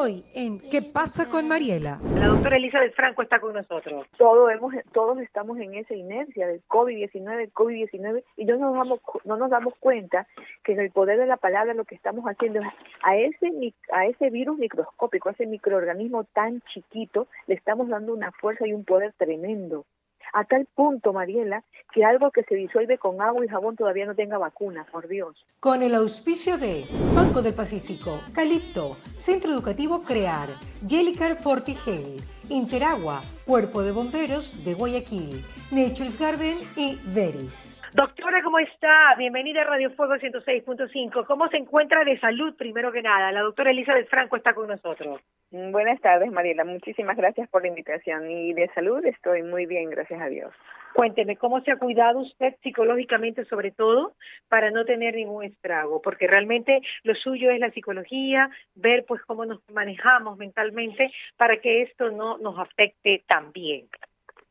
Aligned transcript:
Hoy 0.00 0.22
en 0.32 0.60
¿Qué 0.70 0.80
pasa 0.80 1.28
con 1.28 1.48
Mariela? 1.48 1.98
La 2.14 2.28
doctora 2.28 2.56
Elizabeth 2.56 2.94
Franco 2.94 3.22
está 3.22 3.40
con 3.40 3.52
nosotros. 3.52 4.06
Todos, 4.16 4.52
hemos, 4.52 4.72
todos 4.92 5.18
estamos 5.18 5.58
en 5.58 5.74
esa 5.74 5.92
inercia 5.92 6.46
del 6.46 6.62
COVID-19, 6.68 7.50
COVID-19, 7.52 8.22
y 8.36 8.44
no 8.44 8.58
nos, 8.58 8.74
damos, 8.74 9.00
no 9.24 9.36
nos 9.36 9.50
damos 9.50 9.74
cuenta 9.80 10.28
que 10.62 10.74
en 10.74 10.80
el 10.80 10.92
poder 10.92 11.18
de 11.18 11.26
la 11.26 11.36
palabra 11.36 11.74
lo 11.74 11.84
que 11.84 11.96
estamos 11.96 12.24
haciendo 12.26 12.60
es 12.60 12.68
a 13.02 13.16
ese, 13.16 13.74
a 13.92 14.06
ese 14.06 14.30
virus 14.30 14.56
microscópico, 14.58 15.30
a 15.30 15.32
ese 15.32 15.46
microorganismo 15.46 16.22
tan 16.22 16.60
chiquito, 16.72 17.26
le 17.48 17.56
estamos 17.56 17.88
dando 17.88 18.12
una 18.14 18.30
fuerza 18.30 18.68
y 18.68 18.74
un 18.74 18.84
poder 18.84 19.14
tremendo 19.18 19.84
a 20.32 20.44
tal 20.44 20.66
punto, 20.74 21.12
Mariela, 21.12 21.64
que 21.92 22.04
algo 22.04 22.30
que 22.30 22.42
se 22.44 22.54
disuelve 22.54 22.98
con 22.98 23.20
agua 23.20 23.44
y 23.44 23.48
jabón 23.48 23.76
todavía 23.76 24.06
no 24.06 24.14
tenga 24.14 24.38
vacuna, 24.38 24.86
por 24.90 25.08
Dios. 25.08 25.36
Con 25.60 25.82
el 25.82 25.94
auspicio 25.94 26.58
de 26.58 26.84
Banco 27.14 27.42
del 27.42 27.54
Pacífico, 27.54 28.20
Calipto, 28.32 28.96
Centro 29.16 29.52
Educativo 29.52 30.02
Crear, 30.02 30.48
Jellicar 30.86 31.36
Fortigel, 31.36 32.22
Interagua, 32.48 33.22
Cuerpo 33.44 33.82
de 33.82 33.92
Bomberos 33.92 34.64
de 34.64 34.74
Guayaquil, 34.74 35.44
Nature's 35.70 36.18
Garden 36.18 36.58
y 36.76 36.98
Veris. 37.06 37.77
Doctora, 37.94 38.42
¿cómo 38.42 38.58
está? 38.58 39.14
Bienvenida 39.16 39.62
a 39.62 39.64
Radio 39.64 39.90
Fuego 39.92 40.14
106.5. 40.16 41.24
¿Cómo 41.26 41.48
se 41.48 41.56
encuentra 41.56 42.04
de 42.04 42.20
salud, 42.20 42.54
primero 42.54 42.92
que 42.92 43.00
nada? 43.00 43.32
La 43.32 43.40
doctora 43.40 43.70
Elizabeth 43.70 44.10
Franco 44.10 44.36
está 44.36 44.52
con 44.52 44.68
nosotros. 44.68 45.22
Mm, 45.52 45.72
buenas 45.72 45.98
tardes, 46.02 46.30
Mariela. 46.30 46.64
Muchísimas 46.64 47.16
gracias 47.16 47.48
por 47.48 47.62
la 47.62 47.68
invitación. 47.68 48.30
Y 48.30 48.52
de 48.52 48.68
salud 48.74 49.02
estoy 49.06 49.42
muy 49.42 49.64
bien, 49.64 49.88
gracias 49.88 50.20
a 50.20 50.28
Dios. 50.28 50.52
Cuénteme, 50.92 51.36
¿cómo 51.36 51.62
se 51.62 51.72
ha 51.72 51.76
cuidado 51.76 52.18
usted 52.18 52.56
psicológicamente, 52.62 53.46
sobre 53.46 53.70
todo, 53.70 54.12
para 54.50 54.70
no 54.70 54.84
tener 54.84 55.14
ningún 55.14 55.44
estrago? 55.44 56.02
Porque 56.02 56.26
realmente 56.26 56.82
lo 57.04 57.14
suyo 57.14 57.50
es 57.50 57.58
la 57.58 57.70
psicología, 57.70 58.50
ver 58.74 59.06
pues 59.08 59.22
cómo 59.22 59.46
nos 59.46 59.60
manejamos 59.72 60.36
mentalmente 60.36 61.10
para 61.38 61.56
que 61.58 61.82
esto 61.82 62.10
no 62.10 62.36
nos 62.36 62.58
afecte 62.58 63.24
tan 63.26 63.50
bien. 63.52 63.88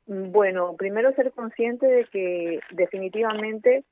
Bueno, 0.08 0.76
primero 0.78 1.12
ser 1.14 1.32
consciente 1.34 1.86
de 1.86 2.06
que 2.06 2.62
definitivamente 2.72 3.84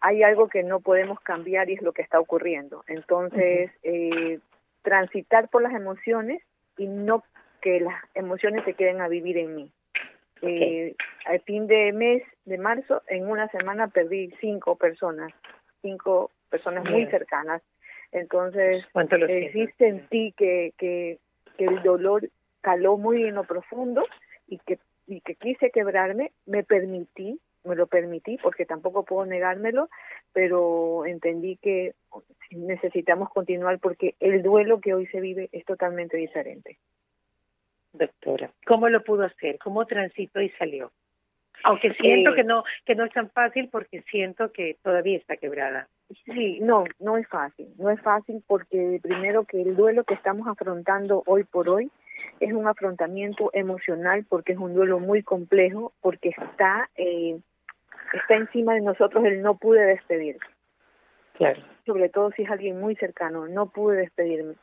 hay 0.00 0.22
algo 0.22 0.48
que 0.48 0.62
no 0.62 0.80
podemos 0.80 1.18
cambiar 1.20 1.70
y 1.70 1.74
es 1.74 1.82
lo 1.82 1.92
que 1.92 2.02
está 2.02 2.20
ocurriendo. 2.20 2.84
Entonces, 2.88 3.70
eh, 3.82 4.38
transitar 4.82 5.48
por 5.48 5.62
las 5.62 5.72
emociones 5.72 6.42
y 6.76 6.86
no 6.86 7.24
que 7.62 7.80
las 7.80 7.94
emociones 8.14 8.64
se 8.64 8.74
queden 8.74 9.00
a 9.00 9.08
vivir 9.08 9.38
en 9.38 9.54
mí. 9.54 9.70
Eh, 10.42 10.94
al 11.24 11.40
fin 11.42 11.68
de 11.68 11.92
mes 11.92 12.22
de 12.44 12.58
marzo, 12.58 13.02
en 13.06 13.28
una 13.28 13.48
semana 13.48 13.88
perdí 13.88 14.34
cinco 14.40 14.76
personas, 14.76 15.32
cinco 15.80 16.30
personas 16.50 16.84
muy 16.90 17.06
cercanas. 17.06 17.62
Entonces, 18.10 18.84
eh, 18.94 19.50
sí 19.52 19.68
sentí 19.78 20.32
que, 20.32 20.74
que, 20.76 21.18
que 21.56 21.64
el 21.64 21.82
dolor 21.82 22.28
caló 22.60 22.98
muy 22.98 23.22
en 23.22 23.36
lo 23.36 23.44
profundo 23.44 24.04
y 24.48 24.58
que 24.58 24.78
y 25.06 25.20
que 25.20 25.34
quise 25.34 25.70
quebrarme, 25.70 26.32
me 26.46 26.62
permití, 26.62 27.40
me 27.64 27.76
lo 27.76 27.86
permití 27.86 28.38
porque 28.42 28.66
tampoco 28.66 29.04
puedo 29.04 29.26
negármelo, 29.26 29.88
pero 30.32 31.04
entendí 31.06 31.56
que 31.56 31.94
necesitamos 32.50 33.30
continuar 33.30 33.78
porque 33.78 34.14
el 34.20 34.42
duelo 34.42 34.80
que 34.80 34.94
hoy 34.94 35.06
se 35.06 35.20
vive 35.20 35.48
es 35.52 35.64
totalmente 35.64 36.16
diferente. 36.16 36.78
Doctora, 37.92 38.50
¿cómo 38.66 38.88
lo 38.88 39.04
pudo 39.04 39.24
hacer? 39.24 39.58
¿Cómo 39.58 39.86
transitó 39.86 40.40
y 40.40 40.48
salió? 40.50 40.90
Aunque 41.64 41.92
siento 41.94 42.30
eh, 42.32 42.34
que 42.34 42.44
no 42.44 42.64
que 42.84 42.94
no 42.94 43.04
es 43.04 43.12
tan 43.12 43.30
fácil 43.30 43.68
porque 43.70 44.02
siento 44.10 44.50
que 44.50 44.78
todavía 44.82 45.18
está 45.18 45.36
quebrada. 45.36 45.88
Sí, 46.24 46.58
no, 46.60 46.84
no 46.98 47.16
es 47.18 47.28
fácil. 47.28 47.68
No 47.78 47.90
es 47.90 48.00
fácil 48.00 48.42
porque 48.46 48.98
primero 49.02 49.44
que 49.44 49.62
el 49.62 49.76
duelo 49.76 50.04
que 50.04 50.14
estamos 50.14 50.48
afrontando 50.48 51.22
hoy 51.26 51.44
por 51.44 51.68
hoy 51.68 51.90
es 52.44 52.52
un 52.52 52.66
afrontamiento 52.66 53.50
emocional 53.52 54.24
porque 54.28 54.52
es 54.52 54.58
un 54.58 54.74
duelo 54.74 54.98
muy 54.98 55.22
complejo, 55.22 55.92
porque 56.00 56.30
está, 56.30 56.88
eh, 56.96 57.38
está 58.12 58.34
encima 58.36 58.74
de 58.74 58.80
nosotros 58.80 59.24
el 59.24 59.42
no 59.42 59.56
pude 59.56 59.84
despedirme. 59.84 60.44
Claro. 61.34 61.62
Sobre 61.86 62.08
todo 62.08 62.30
si 62.32 62.42
es 62.42 62.50
alguien 62.50 62.80
muy 62.80 62.94
cercano, 62.96 63.46
no 63.48 63.66
pude 63.66 63.96
despedirme. 63.96 64.54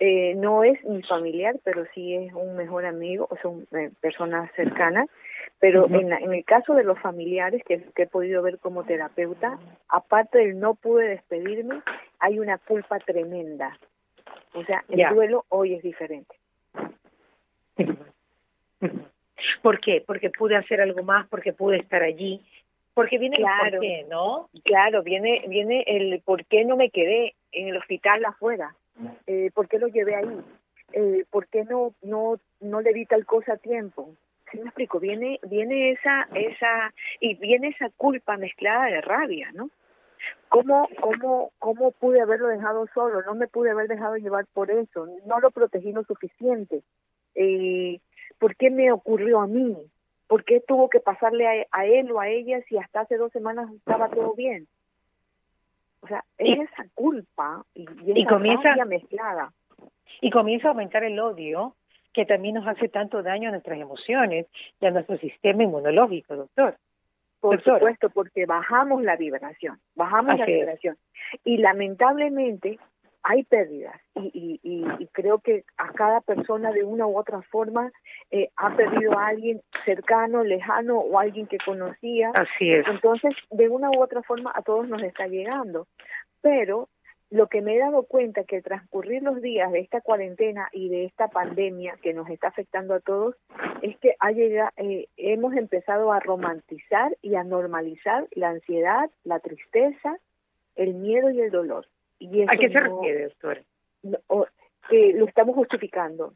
Eh, 0.00 0.34
no 0.34 0.64
es 0.64 0.82
mi 0.84 1.02
familiar, 1.02 1.56
pero 1.62 1.84
sí 1.94 2.14
es 2.14 2.32
un 2.34 2.56
mejor 2.56 2.84
amigo, 2.86 3.28
o 3.30 3.36
son 3.36 3.66
eh, 3.72 3.90
personas 4.00 4.50
cercanas. 4.56 5.08
Pero 5.60 5.86
en, 5.86 6.12
en 6.12 6.32
el 6.32 6.44
caso 6.44 6.74
de 6.74 6.82
los 6.82 6.98
familiares, 6.98 7.62
que, 7.64 7.80
que 7.94 8.02
he 8.02 8.06
podido 8.08 8.42
ver 8.42 8.58
como 8.58 8.82
terapeuta, 8.82 9.60
aparte 9.88 10.38
del 10.38 10.58
no 10.58 10.74
pude 10.74 11.06
despedirme, 11.06 11.82
hay 12.18 12.40
una 12.40 12.58
culpa 12.58 12.98
tremenda. 12.98 13.78
O 14.54 14.64
sea, 14.64 14.84
el 14.88 15.14
duelo 15.14 15.44
hoy 15.50 15.74
es 15.74 15.82
diferente. 15.82 16.34
¿Por 19.62 19.80
qué? 19.80 20.02
Porque 20.06 20.30
pude 20.30 20.56
hacer 20.56 20.80
algo 20.80 21.02
más, 21.02 21.26
porque 21.28 21.52
pude 21.52 21.78
estar 21.78 22.02
allí. 22.02 22.40
Porque 22.94 23.18
viene 23.18 23.36
claro, 23.36 23.64
el 23.64 23.72
por 23.72 23.80
qué, 23.80 24.06
¿no? 24.08 24.48
Claro, 24.64 25.02
viene, 25.02 25.44
viene 25.48 25.84
el 25.86 26.20
por 26.20 26.44
qué 26.44 26.64
no 26.64 26.76
me 26.76 26.90
quedé 26.90 27.34
en 27.50 27.68
el 27.68 27.76
hospital 27.78 28.24
afuera, 28.24 28.74
eh, 29.26 29.50
por 29.54 29.66
qué 29.68 29.78
lo 29.78 29.88
llevé 29.88 30.14
ahí, 30.14 30.40
eh, 30.92 31.24
por 31.30 31.46
qué 31.46 31.64
no, 31.64 31.94
no, 32.02 32.38
no 32.60 32.80
le 32.82 32.92
di 32.92 33.06
tal 33.06 33.24
cosa 33.24 33.54
a 33.54 33.56
tiempo. 33.56 34.14
¿Sí 34.50 34.58
me 34.58 34.64
explico? 34.64 35.00
Viene, 35.00 35.40
viene 35.44 35.92
esa, 35.92 36.28
esa, 36.34 36.92
y 37.18 37.34
viene 37.36 37.68
esa 37.68 37.88
culpa 37.96 38.36
mezclada 38.36 38.86
de 38.86 39.00
rabia, 39.00 39.50
¿no? 39.54 39.70
¿Cómo, 40.50 40.86
cómo, 41.00 41.50
¿Cómo 41.58 41.92
pude 41.92 42.20
haberlo 42.20 42.48
dejado 42.48 42.86
solo? 42.92 43.22
No 43.22 43.34
me 43.34 43.48
pude 43.48 43.70
haber 43.70 43.88
dejado 43.88 44.16
llevar 44.16 44.44
por 44.52 44.70
eso, 44.70 45.08
no 45.24 45.40
lo 45.40 45.50
protegí 45.50 45.92
lo 45.92 46.04
suficiente 46.04 46.82
eh, 47.34 48.00
¿por 48.38 48.56
qué 48.56 48.70
me 48.70 48.92
ocurrió 48.92 49.40
a 49.40 49.46
mí? 49.46 49.76
¿Por 50.26 50.44
qué 50.44 50.60
tuvo 50.60 50.88
que 50.88 51.00
pasarle 51.00 51.66
a, 51.70 51.86
él 51.86 52.10
o 52.10 52.20
a 52.20 52.28
ella 52.28 52.60
si 52.68 52.78
hasta 52.78 53.00
hace 53.00 53.16
dos 53.16 53.32
semanas 53.32 53.70
estaba 53.72 54.08
todo 54.08 54.34
bien? 54.34 54.66
O 56.00 56.08
sea, 56.08 56.24
es 56.38 56.58
esa 56.60 56.86
culpa 56.94 57.64
y, 57.74 57.84
esa 57.84 58.30
comienza 58.30 58.84
mezclada. 58.84 59.52
Y 60.20 60.30
comienza 60.30 60.68
a 60.68 60.70
aumentar 60.70 61.04
el 61.04 61.18
odio 61.20 61.74
que 62.12 62.26
también 62.26 62.54
nos 62.54 62.66
hace 62.66 62.88
tanto 62.88 63.22
daño 63.22 63.48
a 63.48 63.52
nuestras 63.52 63.78
emociones 63.78 64.46
y 64.80 64.86
a 64.86 64.90
nuestro 64.90 65.16
sistema 65.18 65.62
inmunológico, 65.62 66.36
doctor. 66.36 66.76
Por 67.40 67.62
supuesto, 67.62 68.08
porque 68.10 68.46
bajamos 68.46 69.02
la 69.02 69.16
vibración, 69.16 69.80
bajamos 69.96 70.38
la 70.38 70.46
vibración. 70.46 70.96
Y 71.44 71.56
lamentablemente 71.56 72.78
hay 73.24 73.44
pérdidas 73.44 74.00
y, 74.14 74.60
y, 74.62 74.84
y, 74.98 75.06
creo 75.08 75.38
que 75.38 75.64
a 75.76 75.92
cada 75.92 76.20
persona 76.20 76.72
de 76.72 76.82
una 76.82 77.06
u 77.06 77.16
otra 77.16 77.40
forma 77.42 77.92
eh, 78.30 78.50
ha 78.56 78.74
perdido 78.74 79.16
a 79.18 79.28
alguien 79.28 79.62
cercano, 79.84 80.42
lejano 80.42 80.98
o 80.98 81.18
alguien 81.18 81.46
que 81.46 81.58
conocía. 81.64 82.30
Así 82.34 82.72
es. 82.72 82.86
Entonces, 82.88 83.34
de 83.50 83.68
una 83.68 83.90
u 83.90 84.02
otra 84.02 84.22
forma 84.22 84.52
a 84.54 84.62
todos 84.62 84.88
nos 84.88 85.02
está 85.02 85.26
llegando. 85.28 85.86
Pero 86.40 86.88
lo 87.30 87.46
que 87.46 87.62
me 87.62 87.76
he 87.76 87.78
dado 87.78 88.02
cuenta 88.02 88.44
que 88.44 88.56
al 88.56 88.62
transcurrir 88.62 89.22
los 89.22 89.40
días 89.40 89.72
de 89.72 89.80
esta 89.80 90.00
cuarentena 90.00 90.68
y 90.72 90.90
de 90.90 91.04
esta 91.06 91.28
pandemia 91.28 91.96
que 92.02 92.12
nos 92.12 92.28
está 92.28 92.48
afectando 92.48 92.92
a 92.92 93.00
todos 93.00 93.36
es 93.80 93.96
que 93.98 94.14
ha 94.18 94.32
llegado, 94.32 94.70
eh, 94.76 95.06
hemos 95.16 95.54
empezado 95.54 96.12
a 96.12 96.20
romantizar 96.20 97.16
y 97.22 97.36
a 97.36 97.44
normalizar 97.44 98.26
la 98.32 98.50
ansiedad, 98.50 99.10
la 99.24 99.40
tristeza, 99.40 100.18
el 100.74 100.94
miedo 100.94 101.30
y 101.30 101.40
el 101.40 101.50
dolor. 101.50 101.86
¿A 102.48 102.56
qué 102.56 102.68
se 102.68 102.78
refiere, 102.78 103.24
doctor? 103.24 103.62
lo 104.90 105.26
estamos 105.26 105.54
justificando. 105.54 106.34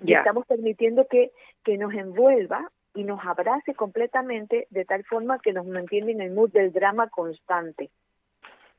Ya. 0.00 0.18
Estamos 0.18 0.46
permitiendo 0.46 1.06
que, 1.06 1.30
que 1.62 1.78
nos 1.78 1.94
envuelva 1.94 2.70
y 2.94 3.04
nos 3.04 3.24
abrace 3.24 3.74
completamente 3.74 4.66
de 4.70 4.84
tal 4.84 5.04
forma 5.04 5.38
que 5.38 5.52
nos 5.52 5.66
mantiene 5.66 6.12
en 6.12 6.20
el 6.20 6.32
mood 6.32 6.50
del 6.50 6.72
drama 6.72 7.08
constante. 7.08 7.90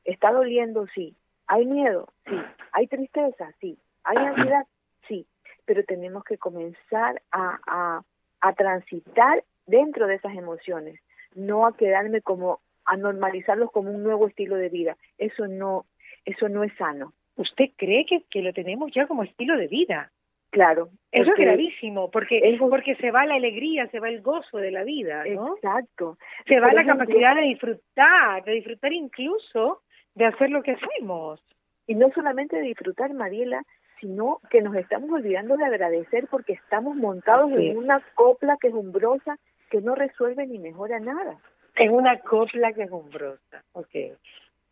¿Está 0.04 0.32
doliendo? 0.32 0.86
Sí. 0.94 1.16
¿Hay 1.46 1.66
miedo? 1.66 2.08
Sí. 2.26 2.36
¿Hay 2.72 2.86
tristeza? 2.86 3.52
Sí. 3.60 3.78
¿Hay 4.04 4.16
ansiedad? 4.16 4.66
Sí. 5.08 5.26
Pero 5.64 5.84
tenemos 5.84 6.24
que 6.24 6.38
comenzar 6.38 7.22
a, 7.30 7.58
a, 7.66 8.02
a 8.40 8.52
transitar 8.54 9.44
dentro 9.66 10.06
de 10.06 10.14
esas 10.14 10.34
emociones, 10.34 11.00
no 11.34 11.66
a 11.66 11.76
quedarme 11.76 12.20
como, 12.20 12.60
a 12.84 12.96
normalizarlos 12.96 13.70
como 13.72 13.90
un 13.90 14.02
nuevo 14.02 14.28
estilo 14.28 14.56
de 14.56 14.68
vida. 14.68 14.96
Eso 15.18 15.46
no, 15.48 15.86
eso 16.26 16.48
no 16.48 16.62
es 16.64 16.72
sano. 16.74 17.14
¿Usted 17.36 17.70
cree 17.76 18.04
que, 18.04 18.24
que 18.30 18.42
lo 18.42 18.52
tenemos 18.52 18.92
ya 18.92 19.06
como 19.06 19.22
estilo 19.22 19.56
de 19.56 19.68
vida? 19.68 20.10
Claro. 20.50 20.88
Eso 21.12 21.30
es 21.32 21.36
gravísimo, 21.36 22.10
porque, 22.10 22.56
porque 22.58 22.94
se 22.96 23.10
va 23.10 23.26
la 23.26 23.34
alegría, 23.34 23.88
se 23.88 24.00
va 24.00 24.08
el 24.08 24.22
gozo 24.22 24.58
de 24.58 24.70
la 24.70 24.84
vida, 24.84 25.24
¿no? 25.26 25.56
Exacto. 25.56 26.18
Se 26.46 26.60
va 26.60 26.72
la 26.72 26.84
capacidad 26.84 27.34
de 27.34 27.42
disfrutar, 27.42 28.44
de 28.44 28.52
disfrutar 28.52 28.92
incluso 28.92 29.82
de 30.14 30.26
hacer 30.26 30.50
lo 30.50 30.62
que 30.62 30.72
hacemos. 30.72 31.42
Y 31.86 31.94
no 31.94 32.10
solamente 32.14 32.56
de 32.56 32.62
disfrutar, 32.62 33.12
Mariela, 33.12 33.62
sino 34.00 34.40
que 34.50 34.62
nos 34.62 34.74
estamos 34.76 35.10
olvidando 35.10 35.56
de 35.56 35.64
agradecer 35.64 36.26
porque 36.30 36.54
estamos 36.54 36.96
montados 36.96 37.52
en 37.52 37.76
una 37.76 38.02
copla 38.14 38.56
que 38.60 38.68
es 38.68 38.74
umbrosa, 38.74 39.38
que 39.70 39.80
no 39.80 39.94
resuelve 39.94 40.46
ni 40.46 40.58
mejora 40.58 41.00
nada. 41.00 41.38
En 41.76 41.92
una 41.92 42.18
copla 42.20 42.72
que 42.72 42.84
es 42.84 42.90
umbrosa, 42.90 43.62
ok. 43.72 43.94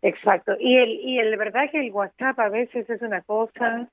Exacto. 0.05 0.55
Y 0.61 0.77
el, 0.77 0.91
y 0.91 1.19
el 1.19 1.35
verdad 1.39 1.71
que 1.71 1.81
el 1.81 1.91
WhatsApp 1.91 2.39
a 2.39 2.51
veces 2.51 2.89
es 2.89 3.01
una 3.01 3.23
cosa 3.23 3.89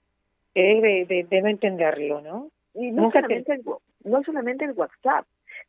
es 0.54 0.82
de, 0.82 1.26
de, 1.30 1.42
no 1.42 1.48
entenderlo, 1.48 2.20
¿no? 2.20 2.50
Y 2.74 2.92
no 2.92 3.10
solamente, 3.12 3.54
el, 3.54 3.64
no 4.04 4.22
solamente 4.24 4.66
el 4.66 4.74
WhatsApp, 4.74 5.26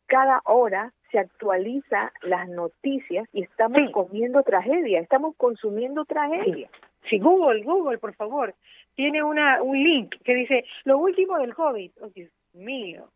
cada 0.06 0.40
hora 0.44 0.92
se 1.12 1.20
actualiza 1.20 2.12
las 2.22 2.48
noticias 2.48 3.28
y 3.32 3.44
estamos 3.44 3.88
comiendo 3.92 4.42
tragedia, 4.42 4.98
estamos 4.98 5.36
consumiendo 5.36 6.04
tragedia. 6.04 6.68
Sí. 7.08 7.20
Google, 7.20 7.62
Google, 7.62 7.98
por 7.98 8.14
favor, 8.14 8.54
tiene 8.96 9.22
una 9.22 9.62
un 9.62 9.80
link 9.80 10.16
que 10.24 10.34
dice 10.34 10.64
lo 10.84 10.98
último 10.98 11.38
del 11.38 11.54
COVID. 11.54 11.90
Oh, 12.00 12.08
Dios 12.08 12.30
mío. 12.52 13.08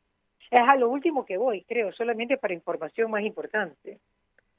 Es 0.48 0.60
a 0.60 0.76
lo 0.76 0.88
último 0.90 1.26
que 1.26 1.38
voy, 1.38 1.64
creo, 1.64 1.90
solamente 1.92 2.36
para 2.36 2.54
información 2.54 3.10
más 3.10 3.22
importante. 3.22 3.98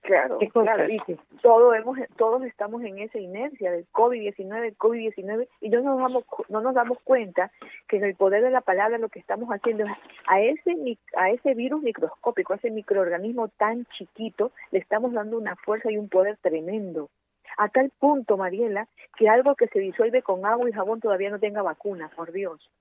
Claro, 0.07 0.39
claro, 0.54 0.89
y 0.89 1.01
todos 1.42 1.75
hemos, 1.75 1.98
todos 2.15 2.42
estamos 2.44 2.81
en 2.81 2.98
esa 3.00 3.19
inercia 3.19 3.74
del 3.74 3.86
COVID-19, 3.92 4.77
COVID-19 4.77 5.50
y 5.59 5.68
no 5.68 5.81
nos 5.81 6.00
damos 6.00 6.24
no 6.48 6.62
nos 6.62 6.74
damos 6.74 6.98
cuenta 7.04 7.51
que 7.89 7.98
en 7.98 8.06
el 8.06 8.15
poder 8.15 8.42
de 8.42 8.50
la 8.50 8.62
palabra 8.62 9.00
lo 9.00 9.09
que 9.09 9.19
estamos 9.19 9.50
haciendo 9.50 9.83
es 9.83 9.92
a 10.27 10.39
ese 10.39 10.98
a 11.18 11.31
ese 11.31 11.54
virus 11.56 11.83
microscópico, 11.83 12.54
a 12.54 12.56
ese 12.56 12.71
microorganismo 12.71 13.50
tan 13.50 13.83
chiquito 13.98 14.54
le 14.71 14.80
estamos 14.80 15.12
dando 15.12 15.38
una 15.38 15.57
fuerza 15.57 15.92
y 15.92 15.98
un 15.98 16.07
poder 16.07 16.38
tremendo. 16.38 17.10
A 17.57 17.68
tal 17.68 17.89
punto, 18.00 18.38
Mariela, 18.38 18.88
que 19.18 19.27
algo 19.27 19.56
que 19.56 19.68
se 19.68 19.80
disuelve 19.80 20.21
con 20.21 20.45
agua 20.45 20.69
y 20.69 20.71
jabón 20.71 21.01
todavía 21.01 21.31
no 21.31 21.39
tenga 21.39 21.62
vacuna, 21.63 22.10
por 22.15 22.31
Dios. 22.31 22.71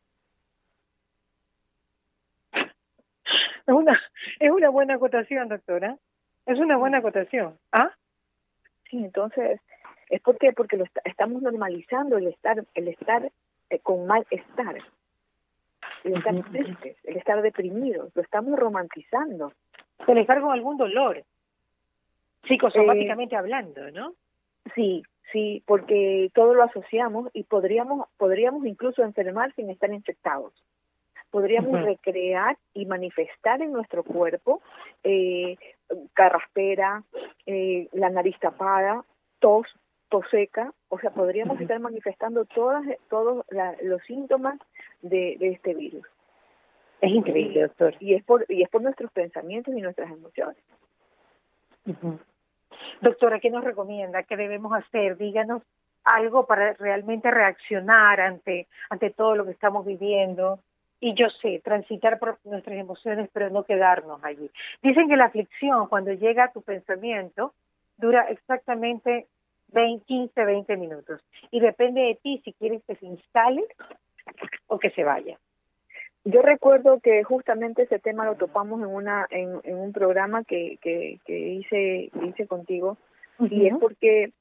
Es 2.54 3.74
una 3.74 4.00
es 4.38 4.50
una 4.52 4.68
buena 4.68 4.94
acotación, 4.94 5.48
doctora. 5.48 5.98
Es 6.46 6.58
una 6.58 6.76
buena 6.76 6.98
acotación. 6.98 7.58
¿Ah? 7.72 7.90
Sí, 8.88 8.98
entonces, 8.98 9.60
es 10.08 10.20
porque 10.22 10.52
porque 10.52 10.76
lo 10.76 10.84
estamos 11.04 11.42
normalizando 11.42 12.16
el 12.18 12.28
estar 12.28 12.64
el 12.74 12.88
estar 12.88 13.30
eh, 13.70 13.78
con 13.80 14.06
malestar, 14.06 14.78
el 16.04 16.16
estar 16.16 16.50
tristes, 16.50 16.96
el 17.04 17.16
estar 17.16 17.42
deprimidos, 17.42 18.14
lo 18.14 18.22
estamos 18.22 18.58
romantizando. 18.58 19.52
El 20.06 20.18
estar 20.18 20.40
con 20.40 20.52
algún 20.52 20.76
dolor, 20.76 21.24
psicosomáticamente 22.46 23.34
eh, 23.34 23.38
hablando, 23.38 23.90
¿no? 23.90 24.12
Sí, 24.74 25.02
sí, 25.32 25.62
porque 25.66 26.30
todo 26.34 26.54
lo 26.54 26.62
asociamos 26.62 27.30
y 27.32 27.44
podríamos 27.44 28.06
podríamos 28.18 28.64
incluso 28.66 29.02
enfermar 29.02 29.52
sin 29.54 29.70
estar 29.70 29.92
infectados 29.92 30.52
podríamos 31.30 31.82
recrear 31.82 32.56
y 32.72 32.86
manifestar 32.86 33.60
en 33.60 33.72
nuestro 33.72 34.02
cuerpo 34.04 34.62
eh, 35.04 35.56
carraspera, 36.14 37.02
eh, 37.46 37.88
la 37.92 38.10
nariz 38.10 38.38
tapada, 38.40 39.04
tos, 39.38 39.66
tos 40.08 40.24
seca, 40.30 40.72
o 40.88 40.98
sea, 40.98 41.10
podríamos 41.10 41.60
estar 41.60 41.78
manifestando 41.80 42.44
todas, 42.44 42.84
todos 43.08 43.44
los 43.82 44.02
síntomas 44.02 44.58
de, 45.02 45.36
este 45.40 45.74
virus. 45.74 46.06
Es 47.00 47.10
increíble, 47.12 47.62
doctor. 47.62 47.94
Y 48.00 48.14
es 48.14 48.24
por, 48.24 48.46
y 48.48 48.62
es 48.62 48.68
por 48.70 48.82
nuestros 48.82 49.12
pensamientos 49.12 49.74
y 49.74 49.80
nuestras 49.80 50.10
emociones. 50.10 50.56
Doctora, 53.00 53.38
¿qué 53.40 53.50
nos 53.50 53.64
recomienda? 53.64 54.22
¿Qué 54.22 54.36
debemos 54.36 54.72
hacer? 54.72 55.16
Díganos 55.16 55.62
algo 56.04 56.46
para 56.46 56.72
realmente 56.74 57.30
reaccionar 57.30 58.20
ante, 58.20 58.68
ante 58.90 59.10
todo 59.10 59.34
lo 59.34 59.44
que 59.44 59.50
estamos 59.50 59.84
viviendo, 59.84 60.60
y 61.00 61.14
yo 61.14 61.28
sé, 61.42 61.60
transitar 61.62 62.18
por 62.18 62.38
nuestras 62.44 62.78
emociones, 62.78 63.28
pero 63.32 63.50
no 63.50 63.64
quedarnos 63.64 64.22
allí. 64.24 64.50
Dicen 64.82 65.08
que 65.08 65.16
la 65.16 65.26
aflicción, 65.26 65.88
cuando 65.88 66.12
llega 66.12 66.44
a 66.44 66.52
tu 66.52 66.62
pensamiento, 66.62 67.54
dura 67.98 68.22
exactamente 68.30 69.26
20, 69.68 70.04
15, 70.06 70.44
20 70.44 70.76
minutos. 70.76 71.20
Y 71.50 71.60
depende 71.60 72.00
de 72.02 72.18
ti 72.22 72.40
si 72.44 72.52
quieres 72.54 72.82
que 72.86 72.96
se 72.96 73.06
instale 73.06 73.64
o 74.66 74.78
que 74.78 74.90
se 74.90 75.04
vaya. 75.04 75.38
Yo 76.24 76.42
recuerdo 76.42 76.98
que 77.00 77.22
justamente 77.22 77.82
ese 77.82 78.00
tema 78.00 78.24
lo 78.24 78.34
topamos 78.34 78.80
en 78.80 78.88
una 78.88 79.26
en, 79.30 79.60
en 79.62 79.76
un 79.76 79.92
programa 79.92 80.42
que, 80.42 80.76
que, 80.82 81.20
que 81.24 81.38
hice 81.38 82.10
hice 82.20 82.48
contigo 82.48 82.98
y 83.38 83.68
es 83.68 83.74
porque 83.78 84.32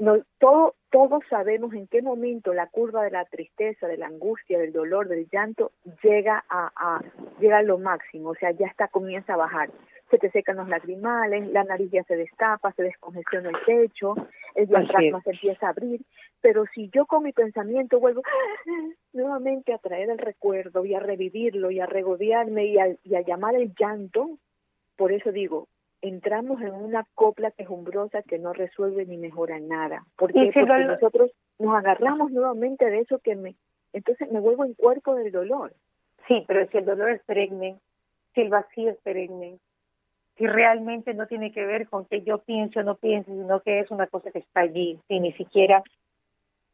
no, 0.00 0.16
todo, 0.38 0.74
todos 0.90 1.22
sabemos 1.28 1.74
en 1.74 1.86
qué 1.86 2.00
momento 2.00 2.54
la 2.54 2.68
curva 2.68 3.04
de 3.04 3.10
la 3.10 3.26
tristeza, 3.26 3.86
de 3.86 3.98
la 3.98 4.06
angustia, 4.06 4.58
del 4.58 4.72
dolor, 4.72 5.08
del 5.08 5.28
llanto 5.30 5.72
llega 6.02 6.42
a, 6.48 6.72
a 6.74 7.00
llega 7.38 7.58
a 7.58 7.62
lo 7.62 7.78
máximo, 7.78 8.30
o 8.30 8.34
sea, 8.34 8.50
ya 8.52 8.66
está 8.66 8.88
comienza 8.88 9.34
a 9.34 9.36
bajar. 9.36 9.70
Se 10.10 10.16
te 10.16 10.30
secan 10.30 10.56
los 10.56 10.68
lagrimales, 10.68 11.48
la 11.52 11.64
nariz 11.64 11.90
ya 11.92 12.02
se 12.04 12.16
destapa, 12.16 12.72
se 12.72 12.82
descongestiona 12.82 13.50
el 13.50 13.58
pecho, 13.64 14.14
el 14.54 14.66
diafragma 14.66 15.20
se 15.22 15.30
empieza 15.30 15.66
a 15.66 15.70
abrir, 15.70 16.00
pero 16.40 16.64
si 16.74 16.88
yo 16.88 17.04
con 17.04 17.22
mi 17.22 17.32
pensamiento 17.32 18.00
vuelvo 18.00 18.22
nuevamente 19.12 19.74
a 19.74 19.78
traer 19.78 20.08
el 20.08 20.18
recuerdo 20.18 20.84
y 20.86 20.94
a 20.94 21.00
revivirlo 21.00 21.70
y 21.70 21.78
a 21.78 21.86
regodearme 21.86 22.64
y 22.64 22.76
y 23.04 23.14
a 23.14 23.20
llamar 23.20 23.54
el 23.54 23.74
llanto, 23.78 24.38
por 24.96 25.12
eso 25.12 25.30
digo, 25.30 25.68
entramos 26.02 26.60
en 26.62 26.74
una 26.74 27.06
copla 27.14 27.50
quejumbrosa 27.50 28.22
que 28.22 28.38
no 28.38 28.52
resuelve 28.52 29.06
ni 29.06 29.16
mejora 29.16 29.58
nada. 29.58 30.04
¿Por 30.16 30.32
qué? 30.32 30.50
Porque 30.52 30.84
nosotros 30.84 31.30
nos 31.58 31.74
agarramos 31.76 32.30
nuevamente 32.30 32.86
de 32.86 33.00
eso 33.00 33.18
que 33.18 33.36
me... 33.36 33.54
Entonces 33.92 34.30
me 34.30 34.40
vuelvo 34.40 34.64
en 34.64 34.74
cuerpo 34.74 35.14
del 35.14 35.32
dolor. 35.32 35.74
Sí, 36.28 36.44
pero 36.46 36.66
si 36.68 36.78
el 36.78 36.84
dolor 36.84 37.10
es 37.10 37.22
perenne, 37.24 37.78
si 38.34 38.42
el 38.42 38.48
vacío 38.48 38.90
es 38.90 38.98
perenne, 38.98 39.58
si 40.36 40.46
realmente 40.46 41.12
no 41.12 41.26
tiene 41.26 41.52
que 41.52 41.66
ver 41.66 41.88
con 41.88 42.06
que 42.06 42.22
yo 42.22 42.38
piense 42.38 42.80
o 42.80 42.82
no 42.82 42.94
piense, 42.94 43.30
sino 43.30 43.60
que 43.60 43.80
es 43.80 43.90
una 43.90 44.06
cosa 44.06 44.30
que 44.30 44.38
está 44.38 44.60
allí, 44.60 44.98
si 45.08 45.20
ni 45.20 45.32
siquiera, 45.32 45.82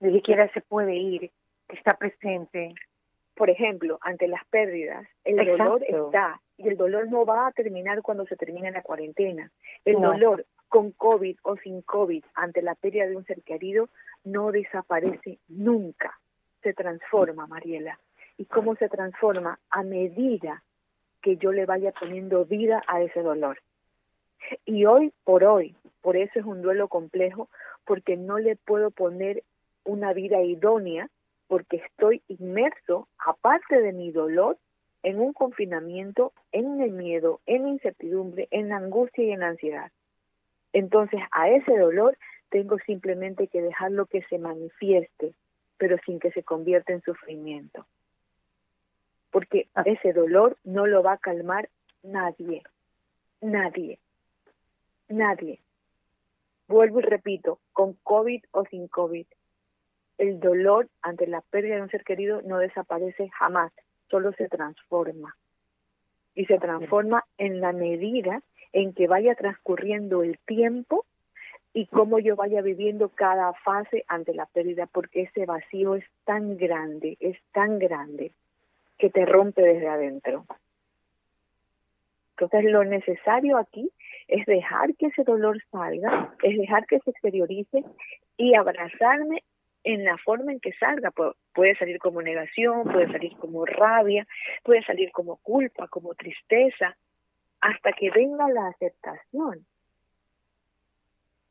ni 0.01 0.13
siquiera 0.13 0.49
se 0.53 0.61
puede 0.61 0.95
ir, 0.95 1.31
que 1.69 1.77
está 1.77 1.95
presente. 1.95 2.75
Por 3.37 3.51
ejemplo, 3.51 3.99
ante 4.01 4.29
las 4.29 4.45
pérdidas, 4.47 5.07
el 5.25 5.37
dolor 5.37 5.85
está, 5.87 6.41
y 6.57 6.69
el 6.69 6.77
dolor 6.77 7.09
no 7.09 7.27
va 7.27 7.47
a 7.47 7.53
terminar 7.53 8.01
cuando 8.01 8.25
se 8.27 8.35
termine 8.35 8.71
la 8.71 8.83
cuarentena. 8.83 9.53
El 9.85 10.01
dolor 10.01 10.47
con 10.69 10.91
COVID 10.93 11.37
o 11.43 11.57
sin 11.57 11.83
COVID 11.83 12.25
ante 12.35 12.63
la 12.63 12.75
pérdida 12.75 13.07
de 13.07 13.17
un 13.17 13.27
ser 13.27 13.43
querido 13.43 13.91
no 14.25 14.53
desaparece 14.53 15.39
nunca, 15.49 16.19
se 16.63 16.73
transforma, 16.73 17.47
Mariela. 17.47 18.01
¿Y 18.39 18.47
cómo 18.47 18.75
se 18.77 18.89
transforma? 18.89 19.59
A 19.71 19.83
medida 19.83 20.63
que 21.23 21.37
yo 21.37 21.53
le 21.53 21.67
vaya 21.67 21.93
poniendo 21.93 22.45
vida 22.47 22.83
a 22.89 23.03
ese 23.03 23.21
dolor. 23.21 23.59
Y 24.65 24.87
hoy 24.87 25.13
por 25.25 25.45
hoy, 25.45 25.75
por 26.01 26.17
eso 26.17 26.39
es 26.39 26.47
un 26.47 26.63
duelo 26.63 26.89
complejo, 26.89 27.51
porque 27.85 28.17
no 28.17 28.39
le 28.39 28.57
puedo 28.57 28.91
poner 28.91 29.43
una 29.85 30.13
vida 30.13 30.41
idónea, 30.41 31.11
porque 31.49 31.77
estoy 31.77 32.23
inmerso, 32.29 33.09
aparte 33.19 33.81
de 33.81 33.93
mi 33.93 34.11
dolor, 34.11 34.59
en 35.03 35.21
un 35.21 35.33
confinamiento, 35.33 36.33
en 36.53 36.81
el 36.81 36.91
miedo, 36.91 37.41
en 37.47 37.63
la 37.63 37.69
incertidumbre, 37.69 38.49
en 38.51 38.69
la 38.69 38.77
angustia 38.77 39.25
y 39.25 39.31
en 39.31 39.41
la 39.41 39.49
ansiedad. 39.49 39.93
Entonces, 40.73 41.21
a 41.31 41.49
ese 41.49 41.79
dolor 41.79 42.19
tengo 42.51 42.79
simplemente 42.81 43.49
que 43.49 43.63
dejarlo 43.63 44.07
que 44.07 44.23
se 44.23 44.39
manifieste, 44.39 45.35
pero 45.79 45.97
sin 46.05 46.19
que 46.19 46.33
se 46.33 46.43
convierta 46.43 46.93
en 46.93 47.03
sufrimiento. 47.03 47.87
Porque 49.31 49.69
ah. 49.75 49.83
ese 49.85 50.13
dolor 50.13 50.57
no 50.65 50.87
lo 50.87 51.03
va 51.03 51.13
a 51.13 51.19
calmar 51.19 51.69
nadie, 52.03 52.63
nadie, 53.41 53.99
nadie. 55.09 55.61
Vuelvo 56.69 57.01
y 57.01 57.05
repito, 57.05 57.61
con 57.73 57.95
COVID 58.03 58.43
o 58.51 58.65
sin 58.65 58.89
COVID, 58.89 59.27
el 60.19 60.41
dolor 60.41 60.89
ante 61.03 61.27
la 61.27 61.41
pérdida 61.41 61.77
de 61.77 61.83
un 61.83 61.91
ser 61.91 62.05
querido 62.05 62.43
no 62.43 62.59
desaparece 62.59 63.29
jamás 63.31 63.73
solo 64.11 64.33
se 64.33 64.49
transforma. 64.49 65.37
Y 66.35 66.45
se 66.47 66.59
transforma 66.59 67.25
en 67.39 67.61
la 67.61 67.73
medida 67.73 68.43
en 68.73 68.93
que 68.93 69.07
vaya 69.07 69.35
transcurriendo 69.35 70.23
el 70.23 70.39
tiempo 70.47 71.05
y 71.73 71.87
cómo 71.87 72.19
yo 72.19 72.37
vaya 72.37 72.63
viviendo 72.63 73.09
cada 73.11 73.53
fase 73.53 74.05
ante 74.09 74.35
la 74.35 74.47
pérdida, 74.47 74.87
porque 74.87 75.23
ese 75.23 75.45
vacío 75.45 75.95
es 75.95 76.05
tan 76.25 76.57
grande, 76.57 77.17
es 77.21 77.39
tan 77.53 77.79
grande, 77.79 78.33
que 78.99 79.11
te 79.11 79.27
rompe 79.27 79.63
desde 79.63 79.89
adentro. 79.89 80.47
Entonces 82.31 82.71
lo 82.71 82.85
necesario 82.85 83.57
aquí 83.57 83.91
es 84.29 84.45
dejar 84.47 84.95
que 84.97 85.07
ese 85.07 85.25
dolor 85.25 85.63
salga, 85.71 86.35
es 86.43 86.59
dejar 86.59 86.87
que 86.87 86.99
se 87.01 87.11
exteriorice 87.11 87.85
y 88.37 88.55
abrazarme 88.55 89.43
en 89.87 90.05
la 90.05 90.19
forma 90.19 90.53
en 90.53 90.59
que 90.59 90.73
salga. 90.73 91.13
Puede 91.55 91.77
salir 91.77 91.99
como 92.01 92.21
negación, 92.21 92.83
puede 92.83 93.11
salir 93.11 93.37
como 93.37 93.65
rabia, 93.65 94.27
puede 94.65 94.83
salir 94.85 95.13
como 95.13 95.37
culpa, 95.37 95.87
como 95.87 96.15
tristeza, 96.15 96.97
hasta 97.61 97.93
que 97.93 98.11
venga 98.11 98.49
la 98.49 98.67
aceptación. 98.67 99.65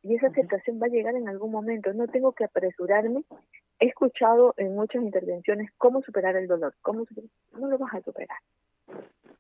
Y 0.04 0.15
esa 0.15 0.27
aceptación 0.27 0.82
va 0.82 0.88
a 0.88 0.89
llegar 0.89 1.15
en 1.15 1.30
algún 1.30 1.50
momento. 1.50 1.94
No 1.94 2.08
tengo 2.08 2.34
que 2.34 2.44
apresurarme. 2.44 3.24
He 3.80 3.88
escuchado 3.88 4.54
en 4.58 4.75
muchas 4.75 5.01
intervenciones 5.01 5.72
cómo 5.77 6.01
superar 6.01 6.36
el 6.36 6.48
dolor. 6.48 6.75
¿Cómo 6.82 7.06
No 7.54 7.68
lo 7.68 7.77
vas 7.77 7.94
a 7.94 8.01
superar. 8.01 8.38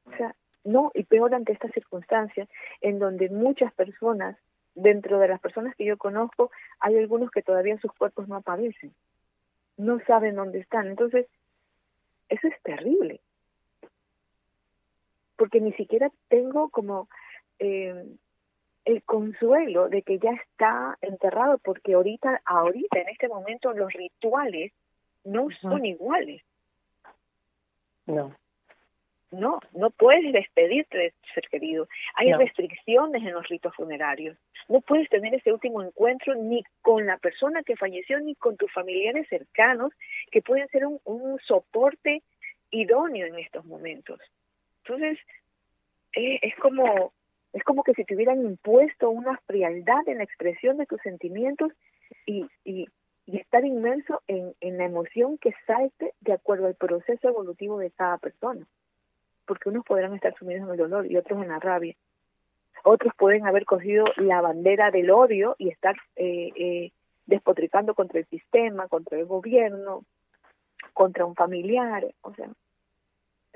O 0.05 0.17
sea, 0.17 0.33
no, 0.63 0.91
y 0.93 1.03
peor 1.03 1.35
ante 1.35 1.51
estas 1.51 1.73
circunstancias 1.73 2.47
en 2.79 2.97
donde 2.99 3.29
muchas 3.29 3.73
personas 3.73 4.37
dentro 4.75 5.19
de 5.19 5.29
las 5.29 5.39
personas 5.39 5.75
que 5.75 5.85
yo 5.85 5.97
conozco, 5.97 6.51
hay 6.79 6.97
algunos 6.97 7.31
que 7.31 7.41
todavía 7.41 7.79
sus 7.79 7.91
cuerpos 7.93 8.27
no 8.27 8.35
aparecen, 8.35 8.93
no 9.77 9.99
saben 10.05 10.35
dónde 10.35 10.59
están. 10.59 10.87
Entonces, 10.87 11.27
eso 12.29 12.47
es 12.47 12.61
terrible. 12.61 13.21
Porque 15.37 15.59
ni 15.59 15.73
siquiera 15.73 16.11
tengo 16.27 16.69
como 16.69 17.09
eh, 17.59 18.05
el 18.85 19.03
consuelo 19.03 19.89
de 19.89 20.01
que 20.03 20.19
ya 20.19 20.31
está 20.31 20.97
enterrado, 21.01 21.57
porque 21.57 21.93
ahorita, 21.93 22.41
ahorita, 22.45 22.99
en 22.99 23.09
este 23.09 23.27
momento, 23.27 23.73
los 23.73 23.91
rituales 23.91 24.71
no 25.23 25.47
son 25.61 25.85
iguales. 25.85 26.43
No. 28.05 28.35
No, 29.31 29.59
no 29.73 29.89
puedes 29.89 30.31
despedirte 30.31 30.97
de 30.97 31.11
tu 31.11 31.27
ser 31.33 31.49
querido. 31.49 31.87
Hay 32.15 32.31
restricciones 32.33 33.23
en 33.23 33.33
los 33.33 33.47
ritos 33.47 33.75
funerarios. 33.75 34.37
No 34.67 34.81
puedes 34.81 35.09
tener 35.09 35.33
ese 35.33 35.53
último 35.53 35.83
encuentro 35.83 36.35
ni 36.35 36.63
con 36.81 37.05
la 37.05 37.17
persona 37.17 37.63
que 37.63 37.75
falleció 37.75 38.19
ni 38.19 38.35
con 38.35 38.57
tus 38.57 38.71
familiares 38.71 39.27
cercanos 39.29 39.91
que 40.31 40.41
pueden 40.41 40.67
ser 40.69 40.85
un, 40.85 40.99
un 41.05 41.39
soporte 41.39 42.23
idóneo 42.71 43.27
en 43.27 43.39
estos 43.39 43.65
momentos. 43.65 44.19
Entonces, 44.83 45.19
eh, 46.13 46.39
es 46.41 46.55
como 46.55 47.13
es 47.53 47.63
como 47.63 47.83
que 47.83 47.93
si 47.93 48.03
te 48.03 48.15
hubieran 48.15 48.43
impuesto 48.43 49.09
una 49.09 49.37
frialdad 49.45 50.07
en 50.07 50.17
la 50.17 50.25
expresión 50.25 50.75
de 50.77 50.85
tus 50.85 50.99
sentimientos 51.01 51.71
y, 52.25 52.45
y, 52.65 52.87
estar 53.27 53.63
inmerso 53.63 54.21
en 54.27 54.77
la 54.77 54.85
emoción 54.85 55.37
que 55.37 55.53
salte 55.65 56.13
de 56.19 56.33
acuerdo 56.33 56.67
al 56.67 56.75
proceso 56.75 57.29
evolutivo 57.29 57.79
de 57.79 57.91
cada 57.91 58.17
persona 58.17 58.67
porque 59.45 59.69
unos 59.69 59.85
podrán 59.85 60.13
estar 60.13 60.35
sumidos 60.37 60.63
en 60.63 60.71
el 60.71 60.77
dolor 60.77 61.09
y 61.09 61.17
otros 61.17 61.41
en 61.41 61.49
la 61.49 61.59
rabia. 61.59 61.95
Otros 62.87 63.15
pueden 63.17 63.47
haber 63.47 63.65
cogido 63.65 64.05
la 64.15 64.41
bandera 64.41 64.91
del 64.91 65.09
odio 65.09 65.55
y 65.57 65.69
estar 65.69 65.95
eh, 66.17 66.51
eh, 66.55 66.91
despotricando 67.25 67.95
contra 67.95 68.19
el 68.19 68.27
sistema, 68.27 68.87
contra 68.87 69.17
el 69.17 69.25
gobierno, 69.25 70.05
contra 70.93 71.25
un 71.25 71.33
familiar. 71.33 72.05
O 72.21 72.31
sea, 72.35 72.47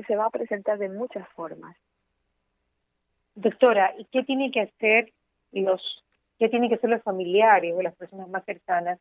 se 0.07 0.15
va 0.15 0.25
a 0.25 0.31
presentar 0.31 0.79
de 0.79 0.89
muchas 0.89 1.29
formas. 1.29 1.77
Doctora, 3.36 3.93
¿y 4.00 4.05
qué 4.05 4.24
tiene 4.24 4.50
que 4.50 4.62
hacer 4.62 5.13
los, 5.51 6.03
qué 6.39 6.50
tienen 6.50 6.67
que 6.67 6.77
hacer 6.77 6.89
los 6.89 7.03
familiares 7.03 7.75
o 7.77 7.83
las 7.83 7.95
personas 7.95 8.29
más 8.29 8.43
cercanas 8.45 9.00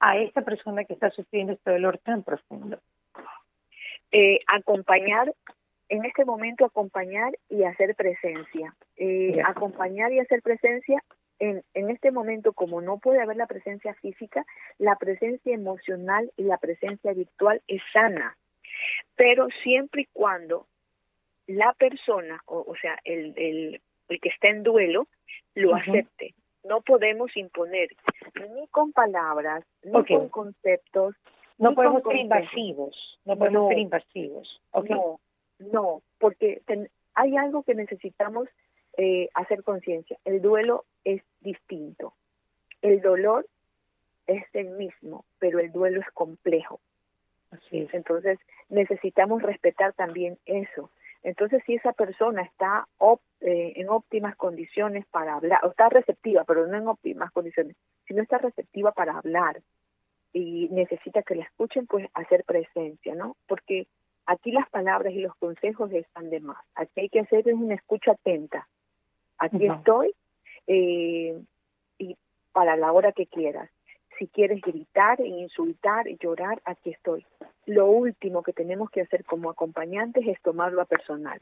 a 0.00 0.16
esta 0.16 0.40
persona 0.40 0.84
que 0.84 0.94
está 0.94 1.10
sufriendo 1.10 1.52
este 1.52 1.72
dolor 1.72 1.98
tan 1.98 2.22
profundo? 2.22 2.78
Eh, 4.10 4.40
acompañar 4.46 5.34
en 5.88 6.04
este 6.04 6.24
momento 6.24 6.64
acompañar 6.64 7.36
y 7.48 7.64
hacer 7.64 7.94
presencia. 7.94 8.74
Eh, 8.96 9.40
acompañar 9.44 10.12
y 10.12 10.20
hacer 10.20 10.42
presencia 10.42 11.02
en, 11.38 11.62
en 11.74 11.90
este 11.90 12.10
momento, 12.10 12.52
como 12.52 12.80
no 12.80 12.98
puede 12.98 13.20
haber 13.20 13.36
la 13.36 13.46
presencia 13.46 13.94
física, 13.94 14.44
la 14.78 14.96
presencia 14.96 15.54
emocional 15.54 16.32
y 16.36 16.44
la 16.44 16.58
presencia 16.58 17.12
virtual 17.12 17.62
es 17.68 17.82
sana. 17.92 18.36
Pero 19.16 19.48
siempre 19.62 20.02
y 20.02 20.08
cuando 20.12 20.66
la 21.46 21.72
persona, 21.74 22.42
o, 22.46 22.64
o 22.66 22.74
sea, 22.76 22.98
el, 23.04 23.34
el, 23.36 23.80
el 24.08 24.20
que 24.20 24.28
está 24.28 24.48
en 24.48 24.62
duelo, 24.62 25.06
lo 25.54 25.74
acepte. 25.74 26.34
No 26.64 26.80
podemos 26.80 27.36
imponer 27.36 27.90
ni 28.50 28.66
con 28.68 28.92
palabras, 28.92 29.64
ni 29.84 30.04
con 30.04 30.28
conceptos. 30.28 31.14
No 31.58 31.74
podemos 31.74 32.02
ser 32.02 32.16
invasivos. 32.16 33.20
No 33.24 33.36
podemos 33.36 33.68
ser 33.68 33.78
invasivos. 33.78 34.60
No, 34.74 35.20
no, 35.58 36.02
porque 36.18 36.62
hay 37.14 37.36
algo 37.36 37.62
que 37.62 37.74
necesitamos 37.74 38.48
eh, 38.96 39.28
hacer 39.34 39.62
conciencia. 39.62 40.18
El 40.24 40.40
duelo 40.40 40.84
es 41.04 41.22
distinto. 41.40 42.14
El 42.82 43.00
dolor 43.00 43.46
es 44.26 44.44
el 44.52 44.70
mismo, 44.70 45.24
pero 45.38 45.58
el 45.60 45.72
duelo 45.72 46.00
es 46.00 46.10
complejo. 46.12 46.80
Así 47.50 47.80
es. 47.80 47.94
Entonces 47.94 48.38
necesitamos 48.68 49.42
respetar 49.42 49.92
también 49.92 50.38
eso. 50.46 50.90
Entonces, 51.22 51.60
si 51.66 51.74
esa 51.74 51.92
persona 51.92 52.42
está 52.42 52.86
eh, 53.40 53.72
en 53.74 53.88
óptimas 53.88 54.36
condiciones 54.36 55.04
para 55.06 55.34
hablar, 55.34 55.58
o 55.64 55.70
está 55.70 55.88
receptiva, 55.88 56.44
pero 56.44 56.66
no 56.68 56.76
en 56.76 56.86
óptimas 56.86 57.32
condiciones, 57.32 57.76
si 58.06 58.14
no 58.14 58.22
está 58.22 58.38
receptiva 58.38 58.92
para 58.92 59.18
hablar 59.18 59.60
y 60.32 60.68
necesita 60.70 61.22
que 61.22 61.34
la 61.34 61.42
escuchen, 61.42 61.86
pues 61.86 62.06
hacer 62.14 62.44
presencia, 62.44 63.16
¿no? 63.16 63.36
Porque 63.48 63.88
Aquí 64.26 64.50
las 64.50 64.68
palabras 64.70 65.12
y 65.12 65.20
los 65.20 65.34
consejos 65.36 65.92
están 65.92 66.30
de 66.30 66.40
más. 66.40 66.58
Aquí 66.74 67.00
hay 67.00 67.08
que 67.08 67.20
hacer 67.20 67.52
una 67.54 67.74
escucha 67.74 68.12
atenta. 68.12 68.66
Aquí 69.38 69.66
estoy 69.66 70.14
eh, 70.66 71.40
y 71.98 72.16
para 72.52 72.76
la 72.76 72.92
hora 72.92 73.12
que 73.12 73.26
quieras. 73.26 73.70
Si 74.18 74.26
quieres 74.26 74.62
gritar, 74.62 75.20
insultar, 75.20 76.06
llorar, 76.20 76.60
aquí 76.64 76.90
estoy. 76.90 77.24
Lo 77.66 77.86
último 77.86 78.42
que 78.42 78.52
tenemos 78.52 78.90
que 78.90 79.02
hacer 79.02 79.24
como 79.24 79.50
acompañantes 79.50 80.26
es 80.26 80.40
tomarlo 80.40 80.80
a 80.80 80.86
personal. 80.86 81.38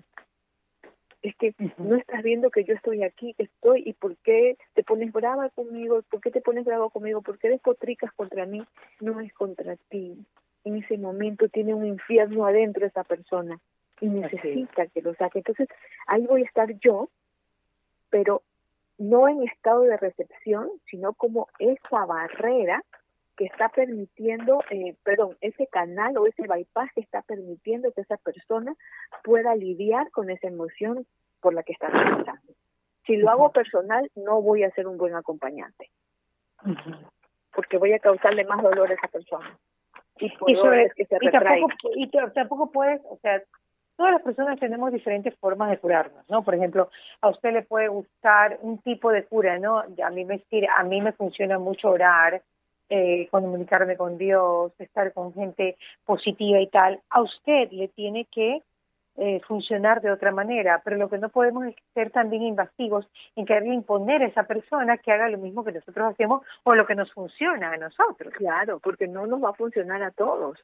Es 1.22 1.34
que 1.36 1.54
no 1.78 1.96
estás 1.96 2.22
viendo 2.22 2.50
que 2.50 2.64
yo 2.64 2.74
estoy 2.74 3.02
aquí, 3.02 3.32
que 3.34 3.44
estoy, 3.44 3.84
y 3.86 3.94
por 3.94 4.16
qué 4.18 4.58
te 4.74 4.82
pones 4.82 5.10
brava 5.12 5.48
conmigo, 5.50 6.02
por 6.10 6.20
qué 6.20 6.30
te 6.30 6.42
pones 6.42 6.66
brava 6.66 6.90
conmigo, 6.90 7.22
por 7.22 7.38
qué 7.38 7.48
despotricas 7.48 8.12
contra 8.12 8.44
mí. 8.44 8.62
No 9.00 9.20
es 9.20 9.32
contra 9.32 9.76
ti, 9.88 10.18
en 10.64 10.76
ese 10.82 10.98
momento 10.98 11.48
tiene 11.48 11.74
un 11.74 11.86
infierno 11.86 12.46
adentro 12.46 12.86
esa 12.86 13.04
persona 13.04 13.60
y 14.00 14.08
necesita 14.08 14.86
que 14.88 15.02
lo 15.02 15.14
saque. 15.14 15.38
Entonces, 15.38 15.68
ahí 16.06 16.26
voy 16.26 16.42
a 16.42 16.46
estar 16.46 16.72
yo, 16.80 17.08
pero 18.10 18.42
no 18.98 19.28
en 19.28 19.42
estado 19.42 19.82
de 19.82 19.96
recepción, 19.96 20.70
sino 20.90 21.12
como 21.14 21.48
esa 21.58 22.04
barrera 22.06 22.82
que 23.36 23.46
está 23.46 23.68
permitiendo, 23.68 24.62
eh, 24.70 24.94
perdón, 25.02 25.36
ese 25.40 25.66
canal 25.66 26.16
o 26.18 26.26
ese 26.26 26.46
bypass 26.46 26.92
que 26.94 27.00
está 27.00 27.22
permitiendo 27.22 27.90
que 27.92 28.02
esa 28.02 28.16
persona 28.16 28.74
pueda 29.24 29.54
lidiar 29.56 30.10
con 30.12 30.30
esa 30.30 30.46
emoción 30.46 31.06
por 31.40 31.52
la 31.52 31.62
que 31.64 31.72
está 31.72 31.88
pasando. 31.88 32.54
Si 33.06 33.16
lo 33.16 33.28
hago 33.28 33.50
personal, 33.52 34.10
no 34.14 34.40
voy 34.40 34.62
a 34.62 34.70
ser 34.70 34.86
un 34.86 34.96
buen 34.96 35.14
acompañante, 35.14 35.90
porque 37.54 37.76
voy 37.76 37.92
a 37.92 37.98
causarle 37.98 38.44
más 38.44 38.62
dolor 38.62 38.90
a 38.90 38.94
esa 38.94 39.08
persona 39.08 39.58
y, 40.18 40.28
que 40.94 41.06
se 41.06 41.18
tampoco, 41.18 41.68
y 41.94 42.08
tampoco 42.08 42.70
puedes, 42.70 43.00
o 43.08 43.18
sea, 43.20 43.42
todas 43.96 44.12
las 44.12 44.22
personas 44.22 44.58
tenemos 44.58 44.92
diferentes 44.92 45.34
formas 45.36 45.70
de 45.70 45.78
curarnos, 45.78 46.28
¿no? 46.28 46.42
Por 46.42 46.54
ejemplo, 46.54 46.90
a 47.20 47.28
usted 47.28 47.52
le 47.52 47.62
puede 47.62 47.88
gustar 47.88 48.58
un 48.62 48.78
tipo 48.78 49.10
de 49.10 49.24
cura, 49.24 49.58
¿no? 49.58 49.78
A 49.78 50.10
mí 50.10 50.24
me 50.24 50.42
a 50.76 50.82
mí 50.84 51.00
me 51.00 51.12
funciona 51.12 51.58
mucho 51.58 51.90
orar, 51.90 52.42
eh, 52.90 53.28
comunicarme 53.30 53.96
con 53.96 54.18
Dios, 54.18 54.72
estar 54.78 55.12
con 55.12 55.32
gente 55.32 55.76
positiva 56.04 56.60
y 56.60 56.68
tal. 56.68 57.00
A 57.10 57.22
usted 57.22 57.70
le 57.70 57.88
tiene 57.88 58.26
que 58.26 58.62
eh, 59.16 59.40
funcionar 59.46 60.00
de 60.02 60.10
otra 60.10 60.32
manera, 60.32 60.82
pero 60.84 60.96
lo 60.96 61.08
que 61.08 61.18
no 61.18 61.28
podemos 61.28 61.66
es 61.66 61.76
ser 61.94 62.10
también 62.10 62.42
invasivos 62.42 63.08
en 63.36 63.46
querer 63.46 63.66
imponer 63.66 64.22
a 64.22 64.26
esa 64.26 64.42
persona 64.42 64.98
que 64.98 65.12
haga 65.12 65.28
lo 65.28 65.38
mismo 65.38 65.62
que 65.64 65.70
nosotros 65.70 66.12
hacemos 66.12 66.42
o 66.64 66.74
lo 66.74 66.84
que 66.84 66.96
nos 66.96 67.12
funciona 67.12 67.72
a 67.72 67.76
nosotros. 67.76 68.34
Claro, 68.34 68.80
porque 68.80 69.06
no 69.06 69.26
nos 69.26 69.42
va 69.42 69.50
a 69.50 69.54
funcionar 69.54 70.02
a 70.02 70.10
todos. 70.10 70.58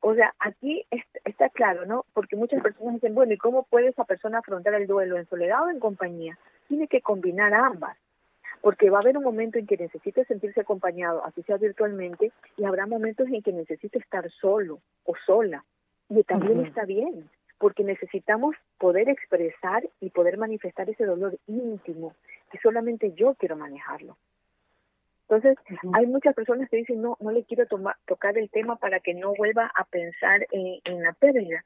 O 0.00 0.14
sea, 0.14 0.34
aquí 0.38 0.86
está 1.24 1.48
claro, 1.48 1.86
¿no? 1.86 2.04
Porque 2.12 2.36
muchas 2.36 2.62
personas 2.62 2.94
dicen, 2.94 3.14
bueno, 3.14 3.32
¿y 3.32 3.38
cómo 3.38 3.62
puede 3.62 3.88
esa 3.88 4.04
persona 4.04 4.40
afrontar 4.40 4.74
el 4.74 4.86
duelo 4.86 5.16
en 5.16 5.26
soledad 5.26 5.64
o 5.64 5.70
en 5.70 5.80
compañía? 5.80 6.36
Tiene 6.68 6.88
que 6.88 7.00
combinar 7.00 7.54
ambas 7.54 7.96
porque 8.60 8.88
va 8.88 8.98
a 8.98 9.00
haber 9.02 9.18
un 9.18 9.24
momento 9.24 9.58
en 9.58 9.66
que 9.66 9.76
necesite 9.76 10.24
sentirse 10.24 10.62
acompañado, 10.62 11.22
así 11.26 11.42
sea 11.42 11.58
virtualmente, 11.58 12.32
y 12.56 12.64
habrá 12.64 12.86
momentos 12.86 13.28
en 13.28 13.42
que 13.42 13.52
necesite 13.52 13.98
estar 13.98 14.30
solo 14.30 14.78
o 15.04 15.14
sola, 15.26 15.62
y 16.08 16.22
también 16.24 16.64
está 16.64 16.86
bien 16.86 17.28
porque 17.58 17.84
necesitamos 17.84 18.56
poder 18.78 19.08
expresar 19.08 19.88
y 20.00 20.10
poder 20.10 20.38
manifestar 20.38 20.88
ese 20.90 21.04
dolor 21.04 21.38
íntimo 21.46 22.14
que 22.50 22.58
solamente 22.58 23.12
yo 23.12 23.34
quiero 23.34 23.56
manejarlo. 23.56 24.16
Entonces, 25.28 25.56
hay 25.94 26.06
muchas 26.06 26.34
personas 26.34 26.68
que 26.68 26.76
dicen, 26.76 27.00
no, 27.00 27.16
no 27.20 27.30
le 27.30 27.44
quiero 27.44 27.66
tocar 28.06 28.36
el 28.36 28.50
tema 28.50 28.76
para 28.76 29.00
que 29.00 29.14
no 29.14 29.34
vuelva 29.34 29.70
a 29.74 29.84
pensar 29.84 30.46
en, 30.50 30.80
en, 30.84 31.02
la 31.02 31.12
pérdida. 31.14 31.64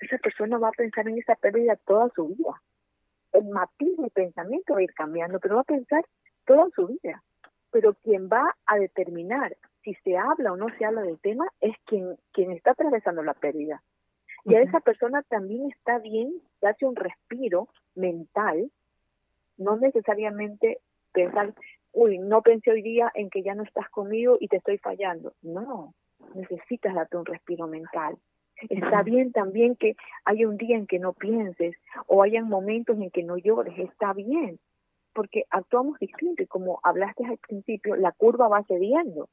Esa 0.00 0.18
persona 0.18 0.58
va 0.58 0.68
a 0.68 0.72
pensar 0.72 1.06
en 1.08 1.18
esa 1.18 1.36
pérdida 1.36 1.76
toda 1.86 2.10
su 2.14 2.28
vida. 2.28 2.60
El 3.32 3.44
matiz 3.46 3.96
de 3.96 4.10
pensamiento 4.10 4.74
va 4.74 4.80
a 4.80 4.82
ir 4.82 4.92
cambiando, 4.92 5.38
pero 5.38 5.54
va 5.54 5.60
a 5.60 5.64
pensar 5.64 6.04
toda 6.46 6.68
su 6.74 6.88
vida. 6.88 7.22
Pero 7.70 7.94
quien 8.02 8.28
va 8.28 8.54
a 8.66 8.76
determinar 8.76 9.56
si 9.82 9.94
se 10.02 10.16
habla 10.16 10.52
o 10.52 10.56
no 10.56 10.66
se 10.76 10.84
habla 10.84 11.02
del 11.02 11.20
tema 11.20 11.46
es 11.60 11.76
quien, 11.84 12.16
quien 12.32 12.50
está 12.50 12.72
atravesando 12.72 13.22
la 13.22 13.34
pérdida. 13.34 13.82
Y 14.46 14.54
a 14.54 14.62
esa 14.62 14.78
persona 14.78 15.22
también 15.22 15.70
está 15.72 15.98
bien 15.98 16.32
hace 16.62 16.86
un 16.86 16.94
respiro 16.94 17.68
mental, 17.96 18.70
no 19.58 19.76
necesariamente 19.76 20.78
pensar, 21.12 21.52
uy, 21.92 22.18
no 22.18 22.42
pensé 22.42 22.70
hoy 22.70 22.82
día 22.82 23.10
en 23.14 23.28
que 23.28 23.42
ya 23.42 23.54
no 23.54 23.64
estás 23.64 23.88
conmigo 23.90 24.36
y 24.38 24.46
te 24.48 24.58
estoy 24.58 24.78
fallando. 24.78 25.32
No, 25.42 25.94
necesitas 26.34 26.94
darte 26.94 27.16
un 27.16 27.24
respiro 27.24 27.66
mental. 27.66 28.16
Está 28.68 29.02
bien 29.02 29.32
también 29.32 29.74
que 29.74 29.96
haya 30.24 30.48
un 30.48 30.56
día 30.56 30.76
en 30.76 30.86
que 30.86 30.98
no 30.98 31.12
pienses 31.12 31.76
o 32.06 32.22
hayan 32.22 32.48
momentos 32.48 32.96
en 32.98 33.10
que 33.10 33.22
no 33.22 33.36
llores, 33.36 33.76
está 33.78 34.12
bien, 34.12 34.58
porque 35.12 35.44
actuamos 35.50 35.98
distinto 35.98 36.42
y 36.42 36.46
como 36.46 36.80
hablaste 36.82 37.24
al 37.26 37.38
principio, 37.38 37.96
la 37.96 38.12
curva 38.12 38.48
va 38.48 38.62
cediendo. 38.64 39.28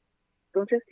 Entonces, 0.54 0.84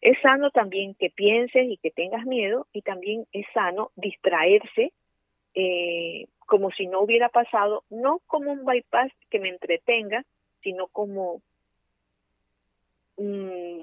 es 0.00 0.18
sano 0.22 0.50
también 0.50 0.94
que 0.94 1.10
pienses 1.10 1.68
y 1.68 1.76
que 1.76 1.90
tengas 1.90 2.24
miedo 2.24 2.66
y 2.72 2.80
también 2.80 3.26
es 3.32 3.46
sano 3.52 3.90
distraerse 3.96 4.92
eh, 5.54 6.26
como 6.46 6.70
si 6.70 6.86
no 6.86 7.00
hubiera 7.00 7.28
pasado, 7.28 7.84
no 7.90 8.20
como 8.26 8.50
un 8.50 8.64
bypass 8.64 9.12
que 9.28 9.38
me 9.38 9.50
entretenga, 9.50 10.24
sino 10.62 10.86
como 10.86 11.42
mm, 13.18 13.80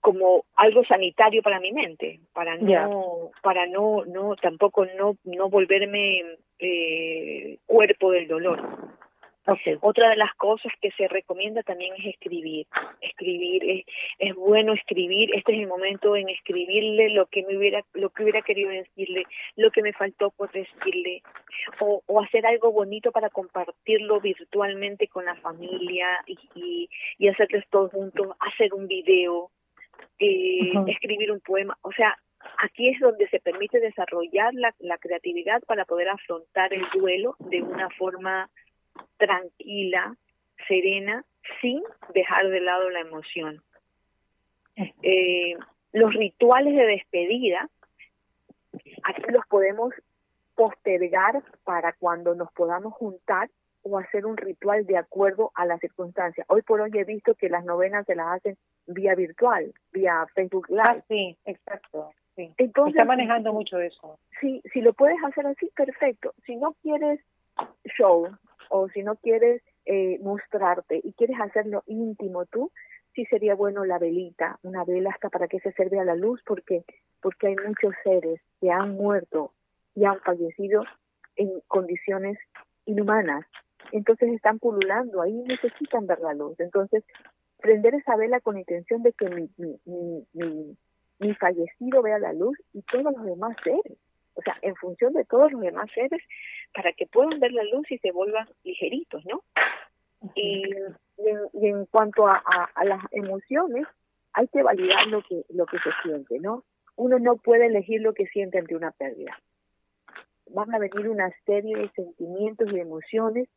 como 0.00 0.44
algo 0.54 0.84
sanitario 0.84 1.42
para 1.42 1.60
mi 1.60 1.72
mente, 1.72 2.20
para 2.34 2.56
no, 2.56 3.30
para 3.42 3.66
no, 3.66 4.04
no, 4.04 4.36
tampoco 4.36 4.84
no, 4.84 5.16
no 5.24 5.48
volverme 5.48 6.22
eh, 6.58 7.58
cuerpo 7.66 8.10
del 8.10 8.28
dolor. 8.28 8.60
Otra 9.80 10.10
de 10.10 10.16
las 10.16 10.34
cosas 10.34 10.72
que 10.80 10.90
se 10.92 11.08
recomienda 11.08 11.62
también 11.62 11.94
es 11.96 12.06
escribir. 12.06 12.66
Escribir 13.00 13.68
es, 13.68 13.84
es 14.18 14.34
bueno 14.34 14.72
escribir. 14.72 15.34
Este 15.34 15.52
es 15.52 15.60
el 15.60 15.66
momento 15.66 16.16
en 16.16 16.28
escribirle 16.28 17.10
lo 17.10 17.26
que 17.26 17.42
me 17.42 17.56
hubiera 17.56 17.84
lo 17.94 18.10
que 18.10 18.22
hubiera 18.22 18.42
querido 18.42 18.70
decirle, 18.70 19.24
lo 19.56 19.70
que 19.70 19.82
me 19.82 19.92
faltó 19.92 20.30
por 20.30 20.50
decirle, 20.52 21.22
o, 21.80 22.02
o 22.06 22.20
hacer 22.20 22.46
algo 22.46 22.72
bonito 22.72 23.12
para 23.12 23.30
compartirlo 23.30 24.20
virtualmente 24.20 25.08
con 25.08 25.24
la 25.24 25.36
familia 25.36 26.06
y, 26.26 26.38
y, 26.54 26.88
y 27.18 27.28
hacerles 27.28 27.64
todos 27.70 27.90
juntos, 27.92 28.28
hacer 28.40 28.74
un 28.74 28.86
video, 28.86 29.50
eh, 30.18 30.72
escribir 30.86 31.32
un 31.32 31.40
poema. 31.40 31.76
O 31.82 31.92
sea, 31.92 32.16
aquí 32.58 32.88
es 32.88 33.00
donde 33.00 33.28
se 33.28 33.40
permite 33.40 33.80
desarrollar 33.80 34.54
la, 34.54 34.74
la 34.78 34.98
creatividad 34.98 35.62
para 35.66 35.84
poder 35.84 36.08
afrontar 36.08 36.72
el 36.72 36.84
duelo 36.94 37.36
de 37.38 37.62
una 37.62 37.88
forma 37.90 38.48
tranquila, 39.16 40.16
serena, 40.68 41.24
sin 41.60 41.82
dejar 42.14 42.48
de 42.48 42.60
lado 42.60 42.90
la 42.90 43.00
emoción. 43.00 43.62
Eh, 45.02 45.56
los 45.92 46.14
rituales 46.14 46.74
de 46.74 46.86
despedida, 46.86 47.68
aquí 49.04 49.22
los 49.30 49.46
podemos 49.46 49.92
postergar 50.54 51.42
para 51.64 51.92
cuando 51.94 52.34
nos 52.34 52.52
podamos 52.52 52.94
juntar 52.94 53.50
o 53.82 53.98
hacer 53.98 54.26
un 54.26 54.36
ritual 54.36 54.86
de 54.86 54.98
acuerdo 54.98 55.50
a 55.54 55.64
las 55.64 55.80
circunstancias. 55.80 56.46
Hoy 56.50 56.62
por 56.62 56.80
hoy 56.80 56.90
he 56.94 57.04
visto 57.04 57.34
que 57.34 57.48
las 57.48 57.64
novenas 57.64 58.06
se 58.06 58.14
las 58.14 58.36
hacen 58.36 58.56
vía 58.86 59.14
virtual, 59.14 59.72
vía 59.92 60.26
Facebook 60.34 60.68
Live. 60.68 60.82
Ah, 60.82 61.02
sí, 61.08 61.36
exacto. 61.44 62.12
Sí. 62.36 62.52
Entonces, 62.58 62.94
Está 62.94 63.04
manejando 63.04 63.52
mucho 63.52 63.78
eso. 63.78 64.18
Sí, 64.40 64.62
si 64.72 64.80
lo 64.80 64.92
puedes 64.92 65.16
hacer 65.24 65.46
así, 65.46 65.70
perfecto. 65.74 66.34
Si 66.44 66.56
no 66.56 66.74
quieres 66.82 67.20
show, 67.96 68.28
o 68.70 68.88
si 68.88 69.02
no 69.02 69.16
quieres 69.16 69.62
eh, 69.84 70.18
mostrarte 70.22 71.00
y 71.02 71.12
quieres 71.12 71.38
hacerlo 71.40 71.82
íntimo 71.86 72.46
tú, 72.46 72.70
sí 73.14 73.26
sería 73.26 73.54
bueno 73.54 73.84
la 73.84 73.98
velita, 73.98 74.58
una 74.62 74.84
vela 74.84 75.10
hasta 75.10 75.28
para 75.28 75.48
que 75.48 75.60
se 75.60 75.72
sirve 75.72 75.98
a 75.98 76.04
la 76.04 76.14
luz, 76.14 76.40
porque 76.46 76.84
porque 77.20 77.48
hay 77.48 77.56
muchos 77.66 77.94
seres 78.02 78.40
que 78.60 78.70
han 78.70 78.92
muerto 78.94 79.52
y 79.94 80.04
han 80.04 80.20
fallecido 80.20 80.84
en 81.36 81.60
condiciones 81.68 82.38
inhumanas. 82.86 83.44
Entonces 83.92 84.30
están 84.32 84.58
pululando 84.58 85.20
ahí 85.20 85.34
necesitan 85.42 86.06
ver 86.06 86.20
la 86.20 86.32
luz. 86.32 86.58
Entonces, 86.60 87.04
prender 87.58 87.94
esa 87.94 88.16
vela 88.16 88.40
con 88.40 88.56
intención 88.56 89.02
de 89.02 89.12
que 89.12 89.28
mi, 89.28 89.50
mi, 89.58 90.26
mi, 90.32 90.76
mi 91.18 91.34
fallecido 91.34 92.00
vea 92.00 92.18
la 92.18 92.32
luz 92.32 92.56
y 92.72 92.82
todos 92.82 93.12
los 93.12 93.24
demás 93.24 93.54
seres 93.62 93.98
o 94.40 94.42
sea, 94.42 94.56
en 94.62 94.74
función 94.76 95.12
de 95.12 95.26
todos 95.26 95.52
los 95.52 95.60
demás 95.60 95.90
seres, 95.92 96.22
para 96.74 96.92
que 96.92 97.06
puedan 97.06 97.38
ver 97.40 97.52
la 97.52 97.64
luz 97.64 97.90
y 97.90 97.98
se 97.98 98.10
vuelvan 98.10 98.48
ligeritos, 98.64 99.24
¿no? 99.26 99.42
y, 100.34 100.62
en, 101.18 101.86
cuanto 101.86 102.26
a, 102.26 102.42
a, 102.74 102.84
las 102.84 103.02
emociones, 103.12 103.86
hay 104.32 104.48
que 104.48 104.62
validar 104.62 105.06
lo 105.08 105.22
que, 105.22 105.44
lo 105.50 105.66
que 105.66 105.78
se 105.78 105.90
siente, 106.02 106.38
¿no? 106.38 106.64
Uno 106.96 107.18
no 107.18 107.36
puede 107.36 107.66
elegir 107.66 108.00
lo 108.00 108.14
que 108.14 108.26
siente 108.26 108.58
ante 108.58 108.76
una 108.76 108.90
pérdida. 108.90 109.38
Van 110.48 110.74
a 110.74 110.78
venir 110.78 111.08
una 111.08 111.30
serie 111.44 111.76
de 111.76 111.90
sentimientos 111.90 112.72
y 112.72 112.80
emociones 112.80 113.48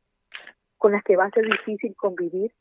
con 0.77 0.91
las 0.91 1.03
que 1.03 1.15
va 1.15 1.25
a 1.25 1.31
ser 1.31 1.45
difícil 1.45 1.95
convivir 1.95 2.51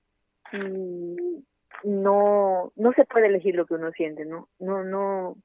y 0.53 1.45
no 1.85 2.73
no 2.77 2.93
se 2.93 3.05
puede 3.05 3.27
elegir 3.27 3.57
lo 3.57 3.67
que 3.67 3.75
uno 3.75 3.91
siente, 3.93 4.25
¿no? 4.25 4.49
No 4.61 4.85
no 4.85 5.37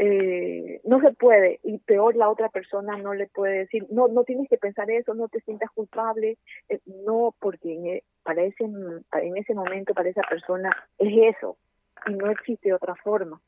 eh, 0.00 0.80
no 0.84 1.00
se 1.00 1.12
puede 1.12 1.58
y 1.64 1.78
peor 1.78 2.14
la 2.14 2.30
otra 2.30 2.48
persona 2.50 2.96
no 2.96 3.14
le 3.14 3.26
puede 3.26 3.58
decir 3.58 3.84
no 3.90 4.06
no 4.06 4.22
tienes 4.22 4.48
que 4.48 4.56
pensar 4.56 4.88
eso 4.90 5.12
no 5.12 5.26
te 5.26 5.40
sientas 5.40 5.72
culpable 5.72 6.38
eh, 6.68 6.78
no 6.86 7.34
porque 7.40 7.72
e, 7.72 8.04
para 8.22 8.44
ese 8.44 8.62
en 8.64 9.36
ese 9.36 9.54
momento 9.54 9.94
para 9.94 10.08
esa 10.08 10.22
persona 10.22 10.70
es 10.98 11.34
eso 11.34 11.56
y 12.06 12.12
no 12.12 12.30
existe 12.30 12.72
otra 12.72 12.94
forma. 12.94 13.40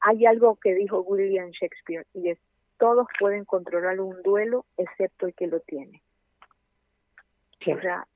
Hay 0.00 0.24
algo 0.24 0.56
que 0.56 0.74
dijo 0.74 1.02
William 1.02 1.50
Shakespeare 1.50 2.06
y 2.14 2.30
es 2.30 2.38
todos 2.78 3.06
pueden 3.20 3.44
controlar 3.44 4.00
un 4.00 4.22
duelo 4.22 4.64
excepto 4.78 5.26
el 5.26 5.34
que 5.34 5.46
lo 5.46 5.60
tiene. 5.60 6.00
O 7.60 7.80
sea 7.80 8.06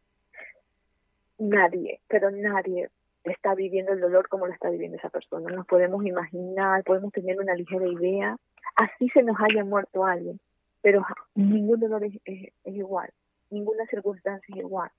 nadie 1.38 2.00
pero 2.08 2.30
nadie 2.30 2.88
está 3.32 3.54
viviendo 3.54 3.92
el 3.92 4.00
dolor 4.00 4.28
como 4.28 4.46
lo 4.46 4.52
está 4.52 4.70
viviendo 4.70 4.96
esa 4.96 5.10
persona. 5.10 5.50
Nos 5.50 5.66
podemos 5.66 6.04
imaginar, 6.04 6.84
podemos 6.84 7.12
tener 7.12 7.38
una 7.40 7.54
ligera 7.54 7.86
idea, 7.86 8.36
así 8.76 9.08
se 9.10 9.22
nos 9.22 9.36
haya 9.40 9.64
muerto 9.64 10.04
alguien, 10.04 10.38
pero 10.82 11.04
ningún 11.34 11.80
dolor 11.80 12.04
es, 12.04 12.52
igual, 12.64 13.10
ninguna 13.50 13.86
circunstancia 13.86 14.54
es 14.54 14.60
igual. 14.60 14.90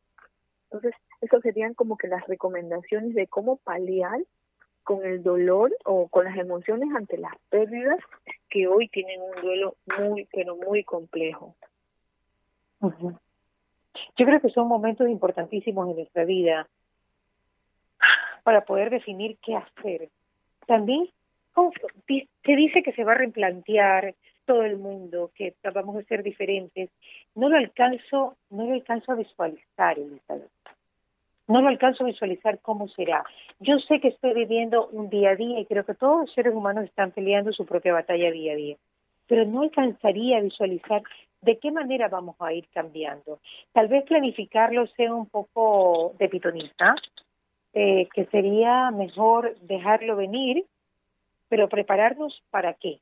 Entonces, 0.66 0.94
eso 1.22 1.40
serían 1.42 1.74
como 1.74 1.98
que 1.98 2.08
las 2.08 2.26
recomendaciones 2.28 3.16
de 3.16 3.28
cómo 3.28 3.58
paliar 3.58 4.20
con 4.84 5.06
el 5.06 5.24
dolor 5.24 5.76
o 5.86 6.08
con 6.08 6.26
las 6.26 6.38
emociones 6.38 6.90
ante 6.96 7.18
las 7.18 7.34
pérdidas 7.50 8.00
que 8.50 8.68
hoy 8.68 8.88
tienen 8.90 9.22
un 9.22 9.42
duelo 9.42 9.76
muy, 9.98 10.28
pero 10.34 10.56
muy 10.56 10.84
complejo. 10.84 11.56
Yo 12.82 14.26
creo 14.26 14.42
que 14.42 14.50
son 14.50 14.68
momentos 14.68 15.10
importantísimos 15.10 15.90
en 15.90 15.96
nuestra 15.96 16.26
vida 16.26 16.68
para 18.44 18.62
poder 18.62 18.90
definir 18.90 19.38
qué 19.44 19.56
hacer. 19.56 20.10
También 20.66 21.10
se 22.46 22.56
dice 22.56 22.84
que 22.84 22.94
se 22.94 23.04
va 23.04 23.14
a 23.14 23.18
replantear 23.18 24.14
todo 24.46 24.64
el 24.64 24.78
mundo, 24.78 25.32
que 25.36 25.54
vamos 25.74 25.98
a 25.98 26.04
ser 26.04 26.24
diferentes. 26.24 26.90
No 27.36 27.50
lo 27.50 27.58
alcanzo, 27.58 28.38
no 28.50 28.66
lo 28.66 28.74
alcanzo 28.74 29.12
a 29.12 29.16
visualizar, 29.16 29.98
No 31.48 31.62
lo 31.62 31.68
alcanzo 31.68 32.04
a 32.04 32.08
visualizar 32.08 32.60
cómo 32.62 32.88
será. 32.88 33.24
Yo 33.60 33.80
sé 33.80 34.00
que 34.00 34.10
estoy 34.10 34.34
viviendo 34.34 34.88
un 34.88 35.10
día 35.10 35.32
a 35.32 35.36
día 35.36 35.60
y 35.60 35.66
creo 35.66 35.86
que 35.86 35.96
todos 35.96 36.22
los 36.22 36.34
seres 36.34 36.54
humanos 36.54 36.86
están 36.86 37.12
peleando 37.12 37.52
su 37.52 37.66
propia 37.66 37.94
batalla 37.94 38.32
día 38.32 38.54
a 38.54 38.56
día. 38.56 38.78
Pero 39.28 39.46
no 39.46 39.62
alcanzaría 39.64 40.38
a 40.38 40.42
visualizar 40.42 41.02
de 41.42 41.58
qué 41.60 41.72
manera 41.72 42.08
vamos 42.08 42.36
a 42.40 42.54
ir 42.54 42.66
cambiando. 42.74 43.40
Tal 43.74 43.90
vez 43.90 44.06
planificarlo 44.06 44.88
sea 44.88 45.14
un 45.14 45.28
poco 45.28 46.16
de 46.18 46.30
pitonista, 46.30 46.96
eh, 47.80 48.10
que 48.12 48.26
sería 48.26 48.90
mejor 48.90 49.56
dejarlo 49.60 50.16
venir, 50.16 50.66
pero 51.48 51.70
prepararnos 51.70 52.44
para 52.50 52.74
qué. 52.74 53.02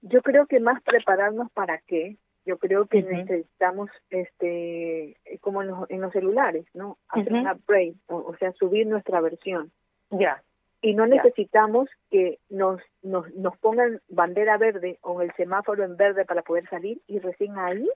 Yo 0.00 0.22
creo 0.22 0.46
que 0.46 0.60
más 0.60 0.80
prepararnos 0.82 1.50
para 1.50 1.78
qué. 1.78 2.18
Yo 2.46 2.58
creo 2.58 2.86
que 2.86 3.02
necesitamos, 3.02 3.90
este, 4.10 5.16
como 5.40 5.62
en 5.62 5.68
los, 5.68 5.90
en 5.90 6.00
los 6.02 6.12
celulares, 6.12 6.66
¿no? 6.72 6.98
Hacer 7.08 7.32
un 7.32 7.48
upgrade, 7.48 7.94
o, 8.06 8.32
sea, 8.36 8.52
subir 8.52 8.86
nuestra 8.86 9.20
versión. 9.20 9.72
Ya. 10.10 10.40
Y 10.80 10.94
no 10.94 11.08
necesitamos 11.08 11.88
que 12.12 12.38
nos, 12.48 12.80
nos, 13.02 13.28
nos 13.34 13.58
pongan 13.58 14.00
bandera 14.08 14.56
verde 14.56 15.00
o 15.02 15.20
el 15.20 15.32
semáforo 15.32 15.82
en 15.82 15.96
verde 15.96 16.24
para 16.26 16.42
poder 16.42 16.68
salir 16.70 17.00
y 17.08 17.18
recién 17.18 17.58
ahí 17.58 17.90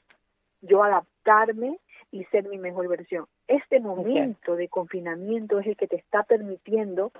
yo 0.60 0.82
adaptarme 0.82 1.78
y 2.14 2.22
ser 2.26 2.48
mi 2.48 2.58
mejor 2.58 2.86
versión. 2.86 3.26
Este 3.48 3.80
momento 3.80 4.54
de 4.54 4.68
confinamiento 4.68 5.58
es 5.58 5.66
el 5.66 5.76
que 5.76 5.88
te 5.88 5.96
está 5.96 6.22
permitiendo 6.22 7.10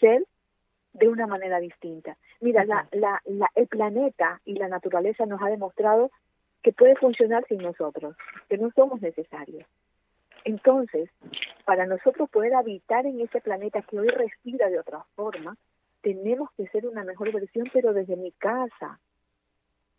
ser 0.00 0.26
de 0.92 1.06
una 1.06 1.28
manera 1.28 1.60
distinta. 1.60 2.16
Mira, 2.40 2.64
la, 2.64 2.88
la, 2.90 3.22
el 3.54 3.68
planeta 3.68 4.40
y 4.44 4.54
la 4.54 4.66
naturaleza 4.66 5.24
nos 5.24 5.40
ha 5.40 5.46
demostrado 5.46 6.10
que 6.64 6.72
puede 6.72 6.96
funcionar 6.96 7.44
sin 7.46 7.58
nosotros, 7.58 8.16
que 8.48 8.58
no 8.58 8.72
somos 8.72 9.00
necesarios. 9.00 9.68
Entonces, 10.44 11.08
para 11.64 11.86
nosotros 11.86 12.28
poder 12.28 12.54
habitar 12.54 13.06
en 13.06 13.20
ese 13.20 13.40
planeta 13.40 13.82
que 13.82 14.00
hoy 14.00 14.08
respira 14.08 14.68
de 14.68 14.80
otra 14.80 15.04
forma, 15.14 15.56
tenemos 16.02 16.50
que 16.56 16.66
ser 16.70 16.88
una 16.88 17.04
mejor 17.04 17.32
versión, 17.32 17.70
pero 17.72 17.92
desde 17.92 18.16
mi 18.16 18.32
casa, 18.32 18.98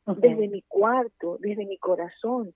desde 0.07 0.49
mi 0.49 0.61
cuarto, 0.63 1.37
desde 1.39 1.65
mi 1.65 1.77
corazón, 1.77 2.53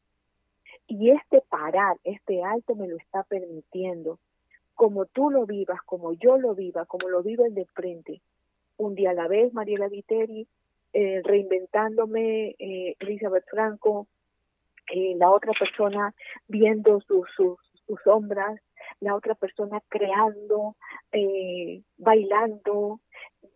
y 0.87 1.11
este 1.11 1.41
parar, 1.41 1.97
este 2.03 2.43
alto 2.43 2.75
me 2.75 2.87
lo 2.87 2.97
está 2.97 3.23
permitiendo, 3.23 4.19
como 4.73 5.05
tú 5.05 5.29
lo 5.29 5.45
vivas, 5.45 5.81
como 5.85 6.13
yo 6.13 6.37
lo 6.37 6.53
viva, 6.53 6.85
como 6.85 7.09
lo 7.09 7.23
vivo 7.23 7.45
el 7.45 7.55
de 7.55 7.65
frente. 7.65 8.21
Un 8.77 8.95
día 8.95 9.11
a 9.11 9.13
la 9.13 9.27
vez, 9.27 9.53
Mariela 9.53 9.87
Viteri, 9.87 10.47
eh, 10.93 11.21
reinventándome, 11.23 12.55
eh, 12.59 12.95
Elizabeth 12.99 13.45
Franco, 13.49 14.07
eh, 14.93 15.15
la 15.17 15.31
otra 15.31 15.51
persona 15.57 16.13
viendo 16.47 17.01
sus, 17.01 17.27
sombras, 18.03 18.59
la 18.99 19.15
otra 19.15 19.35
persona 19.35 19.81
creando, 19.89 20.75
eh, 21.11 21.81
bailando, 21.97 22.99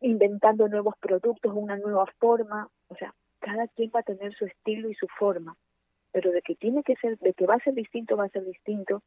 inventando 0.01 0.67
nuevos 0.67 0.95
productos, 0.99 1.53
una 1.53 1.77
nueva 1.77 2.05
forma, 2.19 2.67
o 2.87 2.95
sea, 2.95 3.13
cada 3.39 3.67
quien 3.67 3.91
va 3.95 4.01
a 4.01 4.03
tener 4.03 4.33
su 4.33 4.45
estilo 4.45 4.89
y 4.89 4.95
su 4.95 5.07
forma, 5.19 5.55
pero 6.11 6.31
de 6.31 6.41
que 6.41 6.55
tiene 6.55 6.83
que 6.83 6.95
ser, 6.95 7.17
de 7.19 7.33
que 7.33 7.45
va 7.45 7.55
a 7.55 7.63
ser 7.63 7.73
distinto, 7.73 8.17
va 8.17 8.25
a 8.25 8.29
ser 8.29 8.45
distinto, 8.45 9.01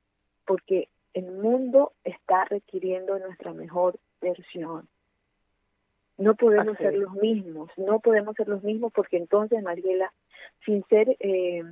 porque 0.47 0.89
el 1.15 1.31
mundo 1.33 1.93
está 2.05 2.45
requiriendo 2.45 3.19
nuestra 3.19 3.53
mejor 3.53 3.99
versión. 4.21 4.89
No 6.19 6.35
podemos 6.35 6.77
ser 6.77 6.95
los 6.95 7.13
mismos, 7.15 7.71
no 7.77 8.01
podemos 8.01 8.37
ser 8.37 8.49
los 8.49 8.63
mismos 8.63 8.93
porque 8.93 9.17
entonces, 9.17 9.63
Mariela, 9.63 10.13
sin 10.65 10.85
ser, 10.85 11.17
eh, 11.19 11.63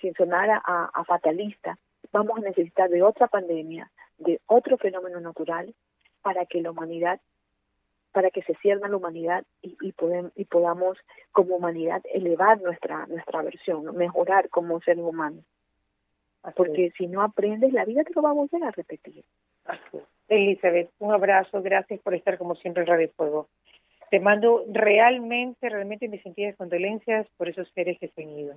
sin 0.00 0.14
sonar 0.14 0.62
a 0.64 1.04
fatalista, 1.04 1.78
vamos 2.12 2.38
a 2.38 2.42
necesitar 2.42 2.88
de 2.90 3.02
otra 3.02 3.26
pandemia, 3.26 3.90
de 4.18 4.40
otro 4.46 4.78
fenómeno 4.78 5.20
natural 5.20 5.74
para 6.22 6.46
que 6.46 6.62
la 6.62 6.70
humanidad 6.70 7.20
para 8.12 8.30
que 8.30 8.42
se 8.42 8.54
cierna 8.56 8.88
la 8.88 8.96
humanidad 8.96 9.44
y, 9.62 9.76
y, 9.80 9.94
y 10.36 10.44
podamos 10.44 10.98
como 11.32 11.56
humanidad 11.56 12.02
elevar 12.12 12.60
nuestra 12.60 13.06
nuestra 13.06 13.42
versión, 13.42 13.96
mejorar 13.96 14.48
como 14.48 14.80
seres 14.80 15.04
humanos. 15.04 15.44
Porque 16.56 16.92
si 16.98 17.06
no 17.06 17.22
aprendes, 17.22 17.72
la 17.72 17.84
vida 17.84 18.02
te 18.04 18.12
lo 18.14 18.22
va 18.22 18.30
a 18.30 18.34
volver 18.34 18.64
a 18.64 18.72
repetir. 18.72 19.24
Elizabeth, 20.28 20.90
un 20.98 21.12
abrazo, 21.12 21.62
gracias 21.62 22.00
por 22.00 22.14
estar 22.14 22.36
como 22.38 22.54
siempre 22.56 22.82
en 22.82 22.88
Radio 22.88 23.10
Fuego. 23.16 23.48
Te 24.10 24.18
mando 24.18 24.64
realmente, 24.68 25.68
realmente 25.68 26.08
mis 26.08 26.22
sentidas 26.22 26.56
condolencias 26.56 27.26
por 27.36 27.48
esos 27.48 27.68
seres 27.70 27.98
que 27.98 28.08
se 28.08 28.22
han 28.22 28.30
ido. 28.30 28.54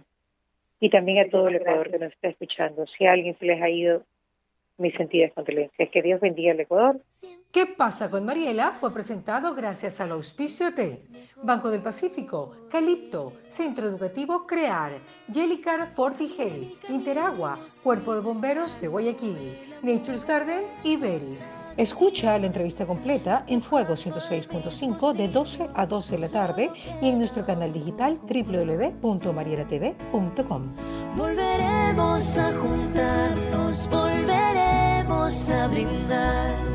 Y 0.79 0.89
también 0.89 1.25
a 1.25 1.29
todo 1.29 1.47
el 1.47 1.55
Ecuador 1.55 1.89
que 1.91 1.99
nos 1.99 2.11
está 2.11 2.27
escuchando. 2.29 2.85
Si 2.87 3.05
a 3.05 3.13
alguien 3.13 3.37
se 3.37 3.45
les 3.45 3.61
ha 3.61 3.69
ido, 3.69 4.03
mis 4.77 4.93
sentidas 4.95 5.31
condolencias. 5.33 5.89
Que 5.89 6.01
Dios 6.01 6.19
bendiga 6.19 6.51
al 6.51 6.59
Ecuador. 6.59 6.99
¿Qué 7.55 7.65
pasa 7.65 8.11
con 8.11 8.25
Mariela? 8.25 8.73
Fue 8.73 8.93
presentado 8.93 9.55
gracias 9.55 10.01
al 10.01 10.11
auspicio 10.11 10.71
de 10.71 11.07
Banco 11.41 11.69
del 11.69 11.81
Pacífico, 11.81 12.51
Calipto, 12.69 13.31
Centro 13.47 13.88
Educativo 13.88 14.45
Crear, 14.45 14.99
Jellicar 15.31 15.89
Fortigel, 15.89 16.77
Interagua, 16.89 17.57
Cuerpo 17.81 18.13
de 18.13 18.19
Bomberos 18.19 18.81
de 18.81 18.89
Guayaquil, 18.89 19.57
Nature's 19.83 20.25
Garden 20.25 20.63
y 20.83 20.97
Beris. 20.97 21.63
Escucha 21.77 22.38
la 22.38 22.47
entrevista 22.47 22.85
completa 22.85 23.45
en 23.47 23.61
Fuego 23.61 23.93
106.5 23.93 25.13
de 25.13 25.29
12 25.29 25.69
a 25.73 25.85
12 25.85 26.15
de 26.15 26.21
la 26.21 26.29
tarde 26.29 26.69
y 27.01 27.07
en 27.07 27.19
nuestro 27.19 27.45
canal 27.45 27.71
digital 27.71 28.19
www.marielatv.com. 28.19 30.75
Volveremos 31.15 32.38
a 32.38 32.51
juntarnos, 32.51 33.89
volveremos 33.89 35.51
a 35.51 35.67
brindar 35.67 36.74